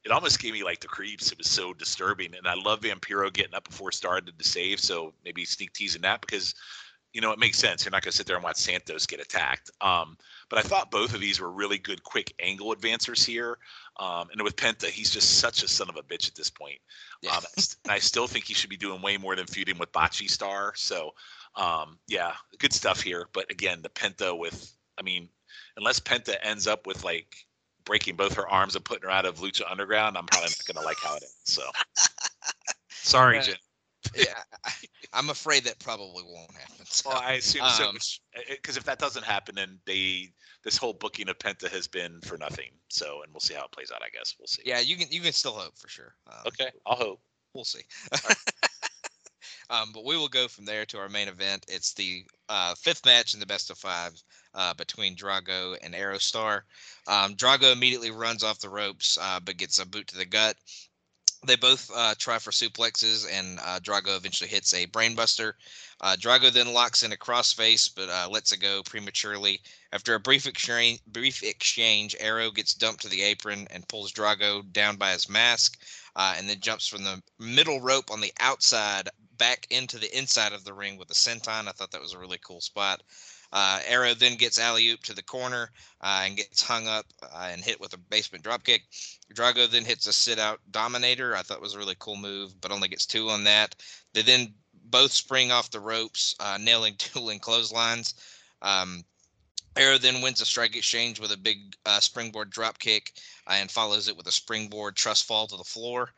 [0.03, 1.31] it almost gave me like the creeps.
[1.31, 4.79] It was so disturbing, and I love Vampiro getting up before started to save.
[4.79, 6.55] So maybe sneak teasing that because
[7.13, 7.83] you know it makes sense.
[7.83, 9.69] You're not going to sit there and watch Santos get attacked.
[9.81, 10.17] Um,
[10.49, 13.57] but I thought both of these were really good, quick angle advancers here.
[13.99, 16.79] Um, and with Penta, he's just such a son of a bitch at this point.
[17.21, 17.35] Yeah.
[17.35, 20.29] Um, and I still think he should be doing way more than feuding with Bocce
[20.29, 20.73] Star.
[20.75, 21.13] So
[21.57, 23.27] um, yeah, good stuff here.
[23.33, 25.27] But again, the Penta with, I mean,
[25.75, 27.35] unless Penta ends up with like
[27.87, 30.83] breaking both her arms and putting her out of Lucha Underground, I'm probably not going
[30.83, 31.37] to like how it ends.
[31.45, 31.63] So
[32.89, 33.55] sorry, Jen.
[34.15, 34.33] yeah,
[35.13, 36.85] I'm afraid that probably won't happen.
[36.85, 37.91] So, well, I assume um, so,
[38.49, 40.29] because if that doesn't happen, then they
[40.63, 42.69] this whole booking of Penta has been for nothing.
[42.89, 44.01] So, and we'll see how it plays out.
[44.03, 44.63] I guess we'll see.
[44.65, 46.13] Yeah, you can you can still hope for sure.
[46.27, 47.21] Um, okay, I'll hope.
[47.53, 47.81] We'll see.
[49.69, 51.65] um, but we will go from there to our main event.
[51.67, 54.11] It's the uh, fifth match in the best of five
[54.53, 56.61] uh, between Drago and Aerostar.
[57.07, 60.55] Um, Drago immediately runs off the ropes, uh, but gets a boot to the gut.
[61.45, 65.53] They both uh, try for suplexes, and uh, Drago eventually hits a brainbuster.
[66.01, 69.61] Uh, Drago then locks in a crossface, but uh, lets it go prematurely.
[69.93, 74.63] After a brief exchange, brief exchange, Arrow gets dumped to the apron and pulls Drago
[74.73, 75.79] down by his mask,
[76.15, 80.63] and then jumps from the middle rope on the outside back into the inside of
[80.63, 81.67] the ring with a senton.
[81.67, 83.03] I thought that was a really cool spot.
[83.53, 85.71] Uh, Arrow then gets alley oop to the corner
[86.01, 88.81] uh, and gets hung up uh, and hit with a basement dropkick.
[89.33, 91.35] Drago then hits a sit out dominator.
[91.35, 93.75] I thought was a really cool move, but only gets two on that.
[94.13, 94.53] They then
[94.85, 98.15] both spring off the ropes, uh, nailing dueling clotheslines.
[98.61, 99.03] Um,
[99.75, 103.11] Arrow then wins a strike exchange with a big uh, springboard dropkick
[103.47, 106.09] uh, and follows it with a springboard trust fall to the floor.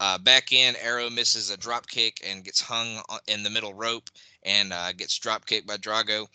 [0.00, 4.10] Uh, back in, Arrow misses a drop kick and gets hung in the middle rope
[4.42, 6.26] and uh, gets drop kicked by Drago.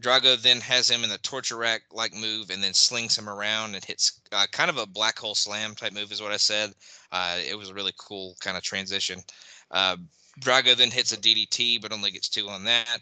[0.00, 3.74] Drago then has him in the torture rack like move and then slings him around
[3.74, 6.74] and hits uh, kind of a black hole slam type move, is what I said.
[7.12, 9.20] Uh, it was a really cool kind of transition.
[9.70, 9.96] Uh,
[10.40, 12.98] Drago then hits a DDT, but only gets two on that.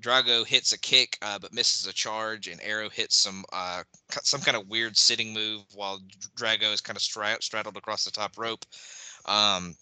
[0.00, 3.82] Drago hits a kick, uh, but misses a charge, and Arrow hits some uh,
[4.22, 6.00] some kind of weird sitting move while
[6.36, 8.64] Drago is kind of straddled across the top rope.
[9.24, 9.74] Um,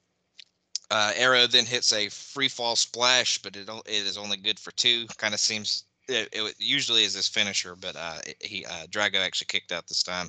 [0.90, 4.70] uh, Arrow then hits a free fall splash, but it, it is only good for
[4.72, 5.06] two.
[5.18, 9.46] Kind of seems it, it, usually is his finisher, but uh, he uh, Drago actually
[9.46, 10.28] kicked out this time.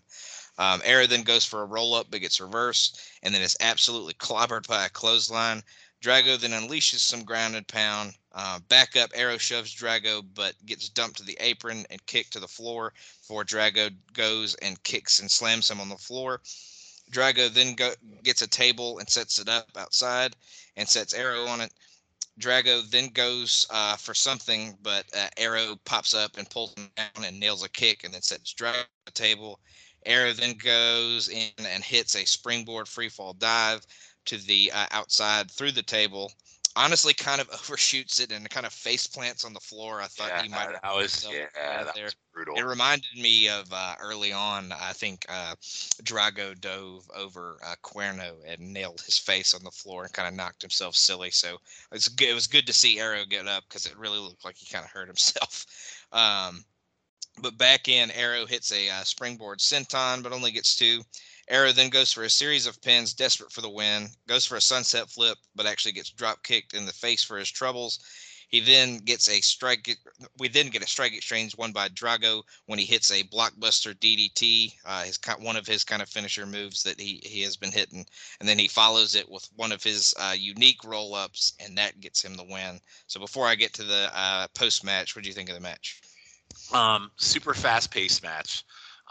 [0.58, 4.14] Um, Arrow then goes for a roll up, but gets reversed, and then is absolutely
[4.14, 5.62] clobbered by a clothesline.
[6.02, 8.14] Drago then unleashes some grounded pound.
[8.32, 12.40] Uh, back up, Arrow shoves Drago, but gets dumped to the apron and kicked to
[12.40, 16.42] the floor before Drago goes and kicks and slams him on the floor.
[17.12, 20.36] Drago then go, gets a table and sets it up outside
[20.76, 21.72] and sets Arrow on it.
[22.40, 27.24] Drago then goes uh, for something, but uh, Arrow pops up and pulls him down
[27.24, 29.60] and nails a kick and then sets Drago on the table.
[30.06, 33.86] Arrow then goes in and hits a springboard freefall dive
[34.26, 36.32] to the uh, outside through the table
[36.76, 40.02] honestly kind of overshoots it and kind of face plants on the floor.
[40.02, 40.96] I thought yeah, he might have.
[40.96, 42.06] Was yeah, that there.
[42.06, 42.56] was brutal.
[42.56, 44.72] It reminded me of uh, early on.
[44.72, 45.56] I think uh,
[46.04, 50.34] Drago dove over uh, Cuerno and nailed his face on the floor and kind of
[50.34, 51.32] knocked himself silly.
[51.32, 51.58] So
[51.92, 52.30] it's good.
[52.30, 54.86] It was good to see Arrow get up because it really looked like he kind
[54.86, 55.66] of hurt himself.
[56.12, 56.64] Um,
[57.42, 61.02] but back in, Arrow hits a uh, springboard senton, but only gets two.
[61.48, 64.62] Arrow then goes for a series of pins, desperate for the win, goes for a
[64.62, 68.00] sunset flip, but actually gets drop kicked in the face for his troubles.
[68.48, 69.98] He then gets a strike.
[70.38, 74.74] We then get a strike exchange won by Drago when he hits a blockbuster DDT,
[74.86, 78.06] uh, his one of his kind of finisher moves that he he has been hitting,
[78.40, 82.00] and then he follows it with one of his uh, unique roll ups, and that
[82.00, 82.80] gets him the win.
[83.08, 85.62] So before I get to the uh, post match, what do you think of the
[85.62, 86.02] match?
[86.72, 88.64] Um, super fast paced match.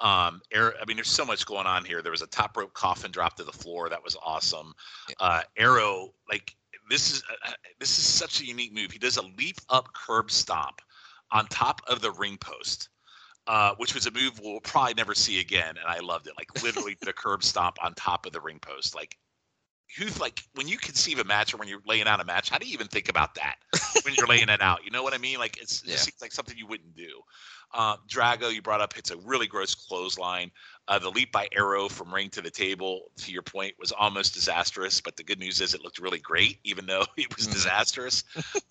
[0.03, 2.03] Um, Arrow, I mean, there's so much going on here.
[2.03, 3.89] There was a top rope coffin drop to the floor.
[3.89, 4.75] That was awesome.
[5.21, 6.55] Uh, Arrow, like
[6.91, 8.91] this is uh, uh, this is such a unique move.
[8.91, 10.81] He does a leap up curb stomp
[11.31, 12.89] on top of the ring post.
[13.47, 16.33] Uh, which was a move we'll probably never see again, and I loved it.
[16.39, 18.95] Like literally the curb stomp on top of the ring post.
[18.95, 19.19] Like
[19.97, 22.59] who's like when you conceive a match or when you're laying out a match, how
[22.59, 23.57] do you even think about that
[24.05, 24.85] when you're laying it out?
[24.85, 25.39] You know what I mean?
[25.39, 25.95] Like it's yeah.
[25.95, 27.21] it seems like something you wouldn't do.
[27.73, 30.51] Uh, Drago, you brought up, hits a really gross clothesline.
[30.87, 34.35] Uh, the leap by Arrow from ring to the table, to your point, was almost
[34.35, 35.01] disastrous.
[35.01, 37.55] But the good news is it looked really great, even though it was mm-hmm.
[37.55, 38.23] disastrous.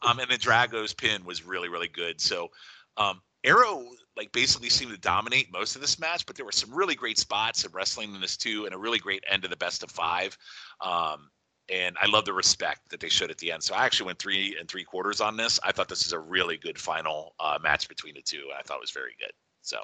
[0.01, 2.21] um, and then Drago's pin was really, really good.
[2.21, 2.49] So
[2.95, 3.85] um, Arrow
[4.15, 7.17] like basically seemed to dominate most of this match, but there were some really great
[7.17, 9.91] spots of wrestling in this too, and a really great end of the best of
[9.91, 10.37] five.
[10.81, 11.29] Um,
[11.71, 13.63] and I love the respect that they showed at the end.
[13.63, 15.59] So I actually went three and three quarters on this.
[15.63, 18.49] I thought this is a really good final uh, match between the two.
[18.57, 19.31] I thought it was very good.
[19.61, 19.77] So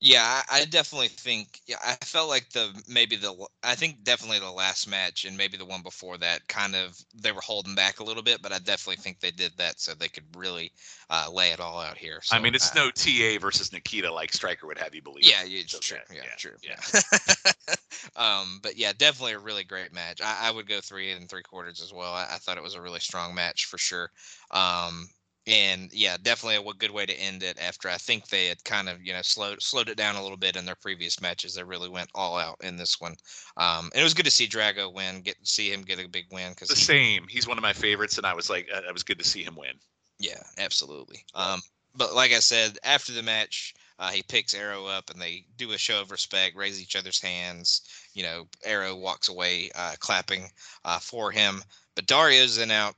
[0.00, 1.60] yeah, I, definitely think.
[1.66, 3.34] Yeah, I felt like the maybe the
[3.64, 7.32] I think definitely the last match and maybe the one before that kind of they
[7.32, 10.08] were holding back a little bit, but I definitely think they did that so they
[10.08, 10.70] could really
[11.10, 12.20] uh, lay it all out here.
[12.22, 15.24] So, I mean, it's uh, no TA versus Nikita like Striker would have you believe.
[15.24, 15.98] Yeah, yeah, so, true.
[16.14, 16.56] Yeah, yeah, true.
[16.62, 17.74] Yeah.
[18.16, 20.20] um, but yeah, definitely a really great match.
[20.22, 22.12] I, I, would go three and three quarters as well.
[22.12, 24.10] I, I, thought it was a really strong match for sure.
[24.52, 25.08] Um,
[25.48, 27.58] and yeah, definitely a good way to end it.
[27.58, 30.36] After I think they had kind of you know slowed slowed it down a little
[30.36, 33.14] bit in their previous matches, they really went all out in this one.
[33.56, 36.26] Um, and it was good to see Drago win, get see him get a big
[36.30, 37.26] win because the he, same.
[37.28, 39.42] He's one of my favorites, and I was like, uh, it was good to see
[39.42, 39.72] him win.
[40.18, 41.24] Yeah, absolutely.
[41.34, 41.60] Um,
[41.96, 45.72] but like I said, after the match, uh, he picks Arrow up and they do
[45.72, 47.82] a show of respect, raise each other's hands.
[48.14, 50.50] You know, Arrow walks away uh, clapping
[50.84, 51.62] uh, for him.
[51.94, 52.94] But Dario's then out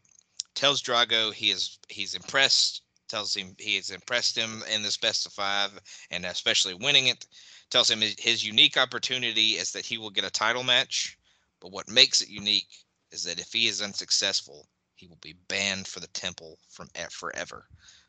[0.61, 5.25] tells Drago he is he's impressed, tells him he has impressed him in this best
[5.25, 5.71] of five,
[6.11, 7.27] and especially winning it.
[7.71, 11.17] Tells him his unique opportunity is that he will get a title match,
[11.61, 12.69] but what makes it unique
[13.11, 17.65] is that if he is unsuccessful, he will be banned for the temple from forever.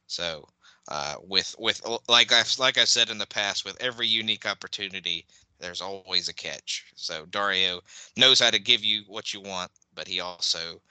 [0.08, 0.46] So,
[0.90, 5.26] uh, with with like I like I said in the past, with every unique opportunity,
[5.62, 6.92] there's always a catch.
[6.96, 7.80] So Dario
[8.18, 10.82] knows how to give you what you want, but he also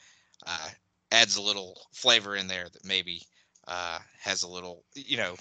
[0.46, 0.70] uh,
[1.12, 3.22] adds a little flavor in there that maybe
[3.68, 5.34] uh, has a little, you know,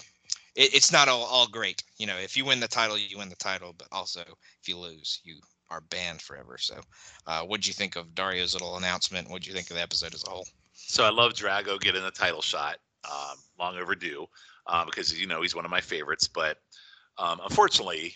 [0.56, 1.82] it, it's not all, all great.
[1.98, 4.76] You know, if you win the title, you win the title, but also if you
[4.76, 5.36] lose, you
[5.70, 6.58] are banned forever.
[6.58, 6.80] So,
[7.26, 9.30] uh, what do you think of Dario's little announcement?
[9.30, 10.46] What do you think of the episode as a whole?
[10.74, 12.76] So I love Drago getting the title shot.
[13.04, 14.26] um, long overdue
[14.66, 16.28] uh, because you know he's one of my favorites.
[16.28, 16.58] But
[17.18, 18.14] um, unfortunately,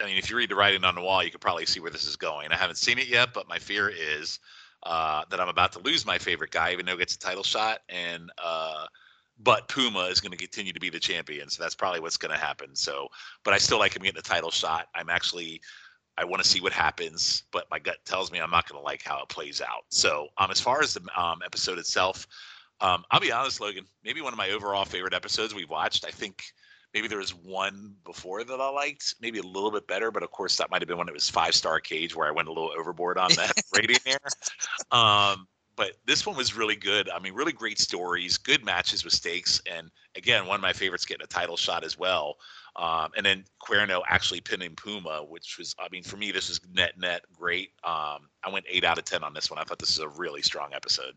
[0.00, 1.90] I mean, if you read the writing on the wall, you could probably see where
[1.90, 2.52] this is going.
[2.52, 4.38] I haven't seen it yet, but my fear is
[4.82, 7.42] uh, that I'm about to lose my favorite guy, even though he gets a title
[7.42, 8.86] shot, and uh,
[9.38, 11.48] but Puma is going to continue to be the champion.
[11.48, 12.74] So that's probably what's going to happen.
[12.74, 13.08] So,
[13.44, 14.88] but I still like him getting a title shot.
[14.94, 15.60] I'm actually,
[16.16, 18.84] I want to see what happens, but my gut tells me I'm not going to
[18.84, 19.84] like how it plays out.
[19.90, 22.26] So, um, as far as the um, episode itself,
[22.80, 26.04] um, I'll be honest, Logan, maybe one of my overall favorite episodes we've watched.
[26.04, 26.42] I think
[26.94, 30.30] maybe there was one before that I liked, maybe a little bit better, but of
[30.30, 32.52] course that might have been when it was five star cage where I went a
[32.52, 34.18] little overboard on that rating there.
[34.90, 37.08] Um, but this one was really good.
[37.08, 41.04] I mean, really great stories, good matches with stakes, and again, one of my favorites
[41.04, 42.36] getting a title shot as well.
[42.74, 46.60] Um, and then Cuerno actually pinning Puma, which was, I mean, for me, this is
[46.72, 47.70] net net great.
[47.84, 49.60] Um, I went eight out of ten on this one.
[49.60, 51.14] I thought this is a really strong episode.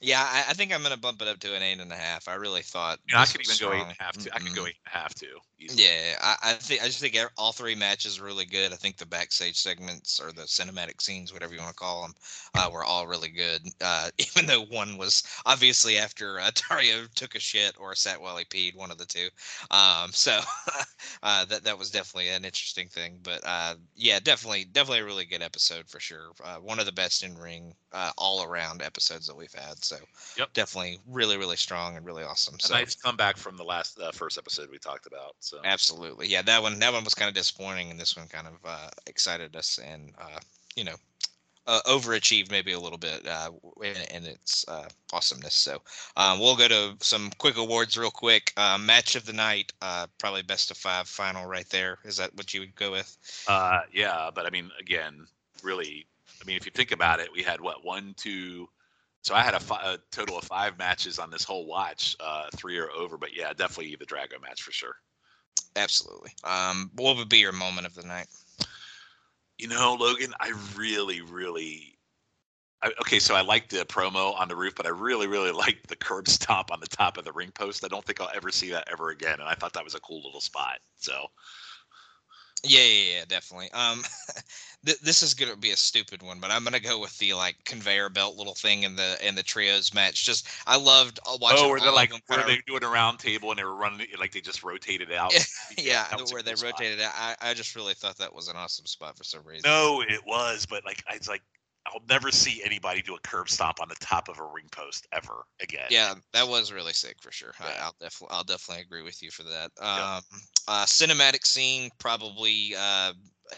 [0.00, 2.28] Yeah, I, I, think I'm gonna bump it up to an eight and a half.
[2.28, 2.98] I really thought.
[3.06, 3.72] You know, I could even strong.
[3.72, 4.30] go eight and a half too.
[4.30, 4.36] Mm-hmm.
[4.36, 5.38] I could go eight and a half too.
[5.58, 5.84] Easily.
[5.84, 8.72] Yeah, I, I, think I just think all three matches are really good.
[8.72, 12.14] I think the backstage segments or the cinematic scenes, whatever you want to call them,
[12.54, 13.68] uh, were all really good.
[13.80, 18.38] Uh, even though one was obviously after uh, Dario took a shit or sat while
[18.38, 19.28] he peed, one of the two.
[19.70, 20.40] Um, so
[21.22, 23.18] uh, that that was definitely an interesting thing.
[23.22, 26.30] But uh, yeah, definitely definitely a really good episode for sure.
[26.42, 27.74] Uh, one of the best in ring
[28.16, 29.59] all around episodes that we've had.
[29.80, 29.96] So
[30.38, 30.52] yep.
[30.52, 32.56] definitely really really strong and really awesome.
[32.56, 35.36] A so nice comeback from the last first episode we talked about.
[35.40, 38.46] So absolutely, yeah, that one that one was kind of disappointing, and this one kind
[38.46, 40.40] of uh, excited us, and uh,
[40.76, 40.96] you know,
[41.66, 43.50] uh, overachieved maybe a little bit uh,
[43.82, 45.54] in, in its uh, awesomeness.
[45.54, 45.80] So
[46.16, 48.52] um, we'll go to some quick awards real quick.
[48.56, 51.98] Uh, match of the night, uh, probably best of five final right there.
[52.04, 53.16] Is that what you would go with?
[53.46, 55.26] Uh, yeah, but I mean, again,
[55.62, 56.06] really,
[56.40, 58.68] I mean, if you think about it, we had what one, two.
[59.22, 62.16] So I had a, fi- a total of five matches on this whole watch.
[62.20, 64.94] Uh, three are over, but yeah, definitely the Drago match for sure.
[65.76, 66.30] Absolutely.
[66.42, 68.26] Um, what would be your moment of the night?
[69.58, 71.98] You know, Logan, I really, really.
[72.82, 75.88] I, okay, so I liked the promo on the roof, but I really, really liked
[75.88, 77.84] the curb stop on the top of the ring post.
[77.84, 80.00] I don't think I'll ever see that ever again, and I thought that was a
[80.00, 80.78] cool little spot.
[80.96, 81.26] So.
[82.62, 83.70] Yeah, yeah, yeah, definitely.
[83.72, 84.02] Um,
[84.84, 87.56] th- this is gonna be a stupid one, but I'm gonna go with the like
[87.64, 90.24] conveyor belt little thing in the in the trios match.
[90.24, 91.66] Just I loved uh, watching.
[91.66, 94.32] Oh, where they're like where they doing a round table and they were running like
[94.32, 95.32] they just rotated out.
[95.78, 96.72] yeah, yeah where they spot.
[96.72, 97.12] rotated out.
[97.16, 99.70] I, I just really thought that was an awesome spot for some reason.
[99.70, 101.42] No, it was, but like it's like
[101.86, 105.06] I'll never see anybody do a curb stomp on the top of a ring post
[105.12, 105.86] ever again.
[105.90, 107.52] Yeah, that was really sick for sure.
[107.60, 107.66] Yeah.
[107.80, 109.70] I, will definitely, I'll definitely agree with you for that.
[109.80, 110.22] Um,
[110.68, 113.12] uh, cinematic scene, probably uh,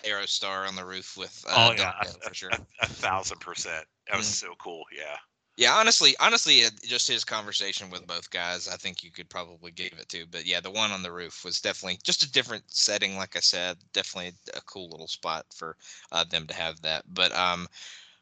[0.04, 1.44] Aerostar on the roof with.
[1.48, 2.50] Uh, oh yeah, a, for sure.
[2.50, 3.86] A, a, thousand percent.
[4.08, 4.40] That was mm.
[4.40, 4.84] so cool.
[4.96, 5.16] Yeah.
[5.58, 9.92] Yeah, honestly, honestly, just his conversation with both guys, I think you could probably give
[9.98, 10.24] it to.
[10.30, 13.16] But yeah, the one on the roof was definitely just a different setting.
[13.16, 15.76] Like I said, definitely a cool little spot for
[16.10, 17.04] uh, them to have that.
[17.12, 17.68] But um,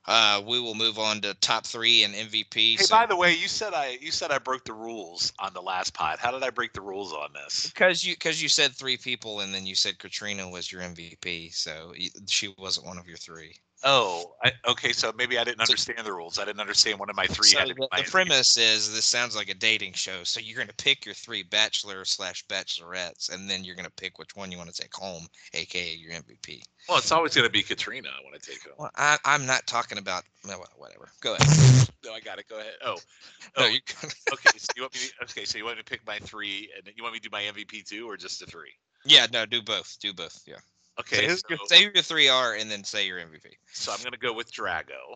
[0.07, 2.79] uh, we will move on to top three and MVP.
[2.79, 5.53] Hey, so, by the way, you said I you said I broke the rules on
[5.53, 6.19] the last pod.
[6.19, 7.67] How did I break the rules on this?
[7.67, 11.55] Because you because you said three people and then you said Catrina was your MVP,
[11.55, 11.93] so
[12.27, 13.57] she wasn't one of your three.
[13.83, 14.93] Oh, I, okay.
[14.93, 16.39] So maybe I didn't understand the rules.
[16.39, 17.49] I didn't understand one of my three.
[17.49, 20.23] So the, the premise is this sounds like a dating show.
[20.23, 23.93] So you're going to pick your three bachelor slash bachelorettes, and then you're going to
[23.93, 26.63] pick which one you want to take home, aka your MVP.
[26.89, 28.09] Well, it's always going to be Catrina.
[28.09, 28.75] I want to take home.
[28.79, 31.09] Well, I, am not talking about well, whatever.
[31.21, 31.89] Go ahead.
[32.05, 32.49] no, I got it.
[32.49, 32.75] Go ahead.
[32.85, 32.97] Oh,
[33.57, 33.63] oh.
[33.63, 33.81] No, you...
[34.33, 34.59] okay.
[34.59, 35.01] So you want me?
[35.01, 37.29] To, okay, so you want me to pick my three, and you want me to
[37.29, 38.73] do my MVP too, or just the three?
[39.05, 39.97] Yeah, no, do both.
[40.01, 40.43] Do both.
[40.47, 40.57] Yeah.
[41.01, 41.29] Okay.
[41.29, 43.55] Say, so, say your three are, and then say your MVP.
[43.73, 45.13] So I'm going to go with Drago.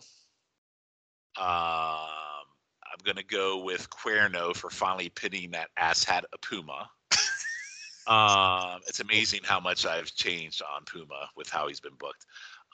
[1.36, 2.44] Um,
[2.84, 6.88] I'm going to go with Cuerno for finally pitting that asshat a Puma.
[8.06, 12.24] um, it's amazing how much I've changed on Puma with how he's been booked.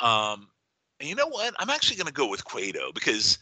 [0.00, 0.48] Um,
[1.00, 1.54] and you know what?
[1.58, 3.38] I'm actually going to go with Cueto because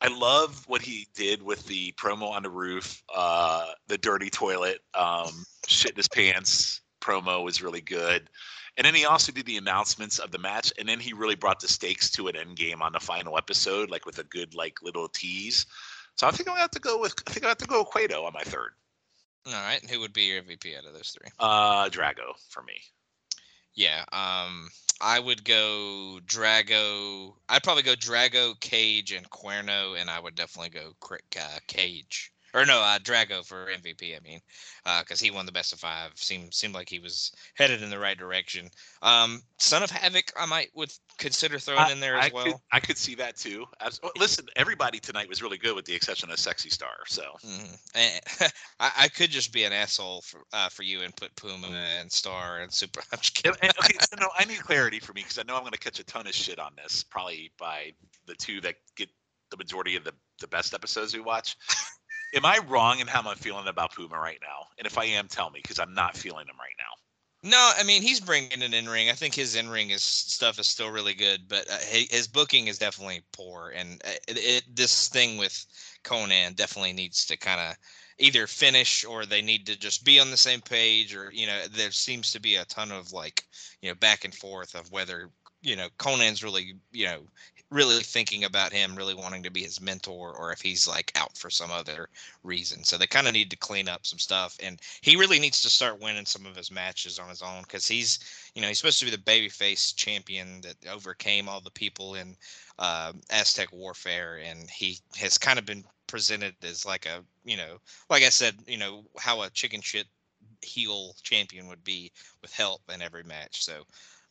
[0.00, 4.78] I love what he did with the promo on the roof, uh, the dirty toilet,
[4.94, 8.30] um, shit in his pants promo was really good.
[8.76, 11.60] And then he also did the announcements of the match, and then he really brought
[11.60, 14.82] the stakes to an end game on the final episode, like with a good like
[14.82, 15.66] little tease.
[16.16, 17.80] So I think I'm gonna have to go with I think I have to go
[17.80, 18.72] with Cueto on my third.
[19.46, 21.30] All right, and who would be your MVP out of those three?
[21.38, 22.80] Uh, Drago for me.
[23.74, 24.68] Yeah, um,
[25.00, 27.34] I would go Drago.
[27.48, 32.64] I'd probably go Drago, Cage, and Cuerno, and I would definitely go uh, Cage or
[32.64, 34.16] no, uh, Drago for MVP.
[34.16, 34.40] I mean,
[35.00, 36.12] because uh, he won the best of five.
[36.14, 38.70] Seemed seemed like he was headed in the right direction.
[39.02, 42.44] Um, Son of Havoc, I might would consider throwing I, in there as I well.
[42.44, 43.66] Could, I could see that too.
[43.80, 46.94] As, listen, everybody tonight was really good with the exception of Sexy Star.
[47.06, 47.74] So mm-hmm.
[48.80, 52.10] I, I, could just be an asshole for uh, for you and put Puma and
[52.10, 53.02] Star and Super.
[53.12, 53.58] I'm kidding.
[53.62, 55.98] And, okay, no, I need clarity for me because I know I'm going to catch
[55.98, 57.92] a ton of shit on this, probably by
[58.26, 59.10] the two that get
[59.50, 61.56] the majority of the the best episodes we watch.
[62.34, 64.66] Am I wrong in how I'm feeling about Puma right now?
[64.76, 67.48] And if I am, tell me because I'm not feeling him right now.
[67.48, 69.10] No, I mean he's bringing an in ring.
[69.10, 71.76] I think his in ring is stuff is still really good, but uh,
[72.10, 73.72] his booking is definitely poor.
[73.76, 75.64] And uh, it, it, this thing with
[76.04, 77.76] Konnan definitely needs to kind of
[78.18, 81.14] either finish or they need to just be on the same page.
[81.14, 83.44] Or you know, there seems to be a ton of like
[83.82, 85.30] you know back and forth of whether
[85.60, 87.20] you know Konnan's really you know
[87.74, 91.36] really thinking about him, really wanting to be his mentor, or if he's like out
[91.36, 92.08] for some other
[92.44, 92.84] reason.
[92.84, 95.68] So they kind of need to clean up some stuff, and he really needs to
[95.68, 98.20] start winning some of his matches on his own because he's,
[98.54, 102.36] you know, he's supposed to be the babyface champion that overcame all the people in
[102.78, 107.78] uh, Aztec warfare, and he has kind of been presented as like a, you know,
[108.08, 110.06] like I said, you know, how a chicken shit
[110.62, 113.64] heel champion would be with help in every match.
[113.64, 113.82] So.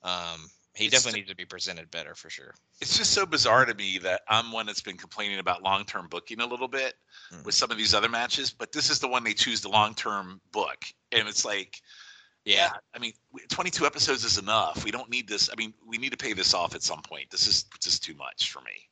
[0.05, 2.55] Um, he it's definitely needs to be presented better for sure.
[2.81, 6.07] It's just so bizarre to me that I'm one that's been complaining about long term
[6.07, 6.95] booking a little bit
[7.31, 7.43] mm-hmm.
[7.43, 9.93] with some of these other matches, but this is the one they choose the long
[9.93, 10.83] term book.
[11.11, 11.79] And it's like,
[12.43, 12.55] yeah.
[12.55, 13.13] yeah, I mean,
[13.49, 14.83] 22 episodes is enough.
[14.83, 15.49] We don't need this.
[15.51, 17.29] I mean, we need to pay this off at some point.
[17.29, 18.89] This is just too much for me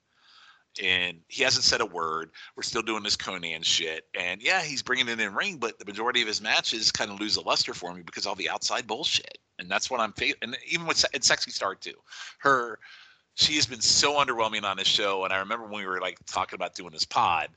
[0.82, 2.32] and he hasn't said a word.
[2.56, 5.86] We're still doing this Konnan shit, and yeah, he's bringing it in ring, but the
[5.86, 8.88] majority of his matches kind of lose the luster for me because all the outside
[8.88, 10.12] bullshit, and that's what I'm.
[10.12, 11.96] Fa- and even with and Sexy Star too,
[12.40, 12.80] her
[13.36, 15.24] she has been so underwhelming on this show.
[15.24, 17.48] And I remember when we were like talking about doing this pod,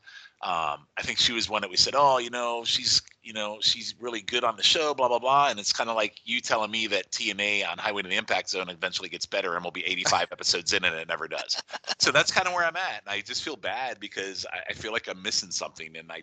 [0.42, 3.58] um, I think she was one that we said, oh, you know, she's, you know,
[3.60, 5.48] she's really good on the show, blah blah blah.
[5.48, 8.50] And it's kind of like you telling me that TNA on Highway to the Impact
[8.50, 11.62] Zone eventually gets better and we'll be 85 episodes in and it never does.
[11.98, 13.02] So that's kind of where I'm at.
[13.06, 16.22] And I just feel bad because I, I feel like I'm missing something, and I,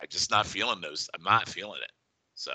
[0.00, 1.08] I just not feeling those.
[1.14, 1.92] I'm not feeling it.
[2.34, 2.52] So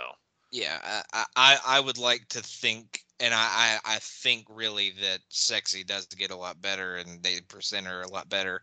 [0.54, 5.20] yeah, I, I, I would like to think, and I, I, I think really that
[5.30, 8.62] Sexy does get a lot better, and they present her a lot better.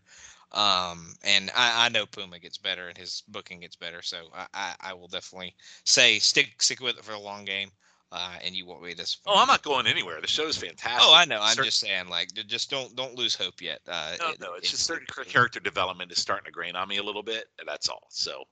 [0.53, 4.03] Um, and I, I know Puma gets better and his booking gets better.
[4.03, 7.71] So I, I, I will definitely say stick stick with it for the long game.
[8.13, 9.37] Uh, and you won't be disappointed.
[9.37, 10.21] Oh, I'm not going anywhere.
[10.21, 11.01] The show is fantastic.
[11.01, 11.39] Oh, I know.
[11.41, 13.79] I'm just saying, like, just don't don't lose hope yet.
[13.87, 16.97] Uh, no, it, no, it's, just certain character development is starting to grain on me
[16.97, 17.45] a little bit.
[17.61, 18.09] And that's all.
[18.11, 18.43] So,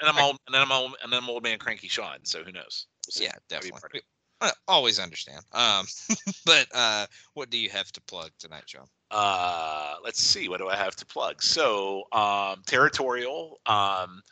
[0.00, 2.18] and I'm all, and then I'm all, and then I'm old man cranky Shawn.
[2.22, 2.86] So who knows?
[3.14, 4.02] We'll yeah, definitely.
[4.40, 5.44] I always understand.
[5.52, 5.86] Um,
[6.46, 8.86] but uh, what do you have to plug tonight, John?
[9.10, 11.42] uh, let's see, what do I have to plug?
[11.42, 13.60] So, um, territorial.
[13.66, 14.22] Um,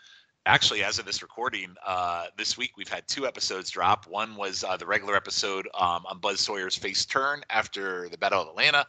[0.46, 4.06] actually, as of this recording, uh, this week we've had two episodes drop.
[4.06, 8.42] One was uh, the regular episode um, on Buzz Sawyer's face turn after the Battle
[8.42, 8.86] of Atlanta,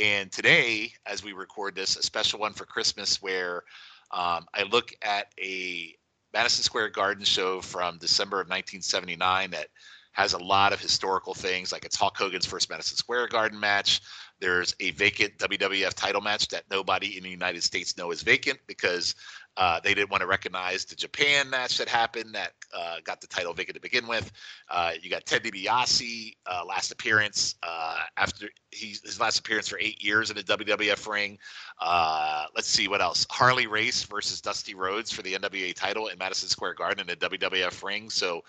[0.00, 3.64] and today, as we record this, a special one for Christmas where
[4.12, 5.94] um, I look at a
[6.32, 9.68] Madison Square Garden show from December of 1979 that
[10.12, 14.00] has a lot of historical things, like it's Hulk Hogan's first Madison Square Garden match.
[14.40, 18.58] There's a vacant WWF title match that nobody in the United States know is vacant
[18.66, 19.14] because
[19.56, 23.26] uh, they didn't want to recognize the Japan match that happened that uh, got the
[23.26, 24.32] title vacant to begin with.
[24.68, 30.02] Uh, you got Ted DiBiase, uh, last appearance uh, after his last appearance for eight
[30.02, 31.38] years in the WWF ring.
[31.80, 33.26] Uh, let's see what else.
[33.30, 37.28] Harley Race versus Dusty Rhodes for the NWA title in Madison Square Garden in the
[37.28, 38.10] WWF ring.
[38.10, 38.42] So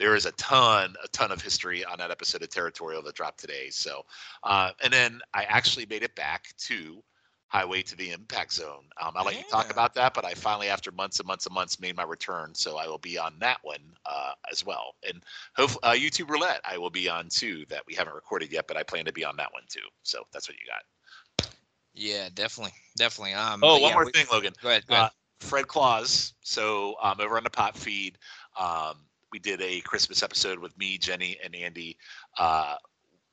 [0.00, 3.38] there is a ton, a ton of history on that episode of Territorial that dropped
[3.38, 3.68] today.
[3.68, 4.06] So,
[4.42, 7.02] uh, and then I actually made it back to
[7.48, 8.84] Highway to the Impact Zone.
[9.00, 9.40] Um, I'll let yeah.
[9.40, 12.04] you talk about that, but I finally, after months and months and months, made my
[12.04, 12.54] return.
[12.54, 14.94] So I will be on that one uh, as well.
[15.06, 15.22] And
[15.54, 18.78] hopefully, uh, YouTube Roulette, I will be on too, that we haven't recorded yet, but
[18.78, 19.80] I plan to be on that one too.
[20.02, 21.52] So that's what you got.
[21.92, 22.72] Yeah, definitely.
[22.96, 23.34] Definitely.
[23.34, 24.54] Um, oh, one yeah, more we, thing, Logan.
[24.62, 24.86] Go ahead.
[24.86, 25.06] Go ahead.
[25.06, 26.32] Uh, Fred Claus.
[26.40, 28.16] So um, over on the pop feed,
[28.58, 28.96] um,
[29.32, 31.96] we did a Christmas episode with me, Jenny, and Andy,
[32.38, 32.76] uh,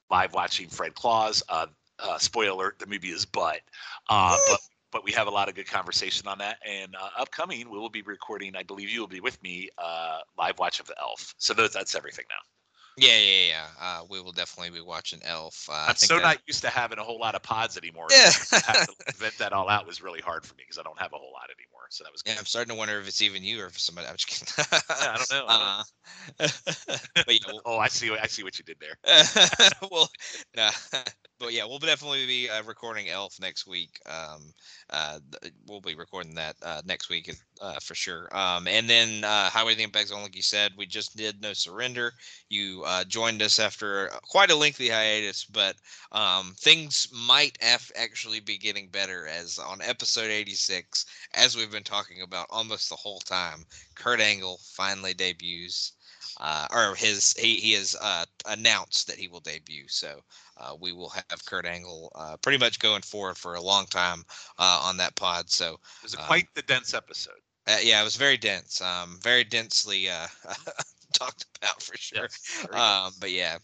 [0.10, 1.44] live watching Fred Claus.
[1.50, 1.68] Uh,
[2.00, 3.62] uh, spoiler alert: the movie is butt,
[4.10, 4.60] uh, but
[4.92, 6.58] but we have a lot of good conversation on that.
[6.66, 8.56] And uh, upcoming, we will be recording.
[8.56, 9.70] I believe you will be with me.
[9.78, 11.34] Uh, live watch of the Elf.
[11.38, 12.42] So those, that's everything now.
[12.98, 13.66] Yeah, yeah, yeah.
[13.80, 15.70] Uh, we will definitely be watching Elf.
[15.70, 16.24] Uh, I'm so that...
[16.24, 18.08] not used to having a whole lot of pods anymore.
[18.10, 18.88] Yeah, to
[19.18, 21.32] vent that all out was really hard for me because I don't have a whole
[21.32, 21.77] lot anymore.
[21.90, 22.22] So that was.
[22.22, 22.32] Good.
[22.34, 24.08] Yeah, I'm starting to wonder if it's even you or if somebody.
[24.08, 24.48] I'm just kidding.
[24.58, 25.46] yeah, I don't know.
[25.48, 25.88] I don't
[26.40, 28.12] uh, but, you know, oh, I see.
[28.12, 28.98] I see what you did there.
[29.92, 30.10] well,
[30.56, 30.72] nah,
[31.40, 34.00] but yeah, we'll definitely be uh, recording Elf next week.
[34.06, 34.54] Um,
[34.90, 35.20] uh,
[35.68, 38.28] we'll be recording that uh, next week uh, for sure.
[38.36, 41.42] Um, and then uh, Highway to the Impact Zone, like you said, we just did
[41.42, 42.14] No Surrender.
[42.50, 45.76] You uh, joined us after quite a lengthy hiatus, but
[46.12, 51.84] um, things might af- actually be getting better as on episode 86, as we've been
[51.84, 53.66] talking about almost the whole time.
[53.96, 55.94] Kurt Angle finally debuts
[56.40, 59.86] uh, or his he, he has uh, announced that he will debut.
[59.88, 60.22] So
[60.58, 64.24] uh, we will have Kurt Angle uh, pretty much going forward for a long time
[64.58, 65.50] uh, on that pod.
[65.50, 67.40] So it was quite the dense episode.
[67.68, 70.28] Uh, yeah, it was very dense, um, very densely uh
[71.14, 72.28] talked about for sure.
[72.30, 73.58] Yes, um, but yeah,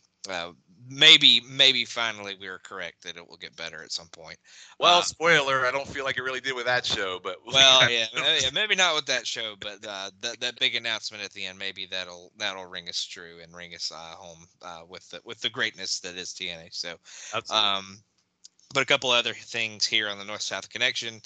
[0.90, 4.38] maybe maybe finally we were correct that it will get better at some point.
[4.80, 7.90] Well, um, spoiler, I don't feel like it really did with that show, but well,
[7.90, 11.46] yeah, yeah, maybe not with that show, but uh, that that big announcement at the
[11.46, 15.22] end, maybe that'll that'll ring us true and ring us uh, home uh, with the
[15.26, 16.70] with the greatness that is TNA.
[16.72, 16.96] So,
[17.34, 17.70] Absolutely.
[17.70, 17.98] um,
[18.74, 21.22] but a couple other things here on the North South Connection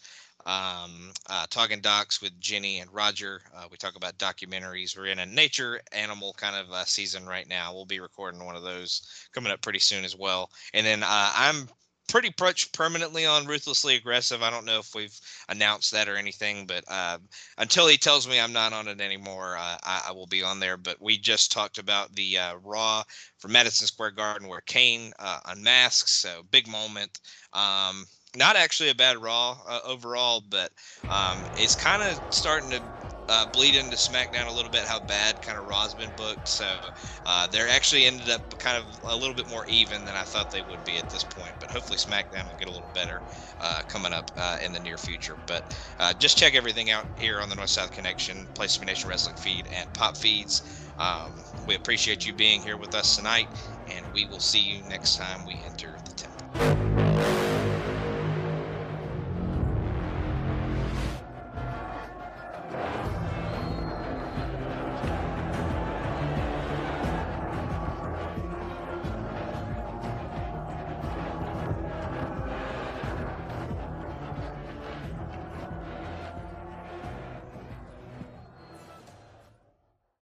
[0.48, 3.42] um, uh, talking docs with Jenny and Roger.
[3.54, 4.98] Uh, we talk about documentaries.
[4.98, 7.74] We're in a nature animal kind of uh, season right now.
[7.74, 10.50] We'll be recording one of those coming up pretty soon as well.
[10.74, 11.68] And then uh, I'm
[12.08, 14.42] pretty much permanently on ruthlessly aggressive.
[14.42, 15.20] I don't know if we've
[15.50, 17.18] announced that or anything, but uh,
[17.58, 20.62] until he tells me I'm not on it anymore, uh, I, I, will be on
[20.62, 20.78] there.
[20.78, 23.04] But we just talked about the uh, Raw
[23.38, 27.20] for Madison Square Garden where Kane uh, unmasks, so big moment.
[27.52, 28.06] Um,
[28.36, 30.72] not actually a bad Raw uh, overall, but
[31.10, 32.82] um, it's kind of starting to
[33.30, 36.48] uh, bleed into SmackDown a little bit how bad kind of Raw's been booked.
[36.48, 36.68] So
[37.26, 40.52] uh, they're actually ended up kind of a little bit more even than I thought
[40.52, 41.52] they would be at this point.
[41.60, 43.22] But hopefully SmackDown will get a little better
[43.60, 45.38] uh, coming up uh, in the near future.
[45.46, 49.36] But uh, just check everything out here on the North South Connection, Place Nation Wrestling
[49.36, 50.64] feed, and Pop feeds.
[50.98, 51.32] Um,
[51.68, 53.48] we appreciate you being here with us tonight,
[53.90, 55.96] and we will see you next time we enter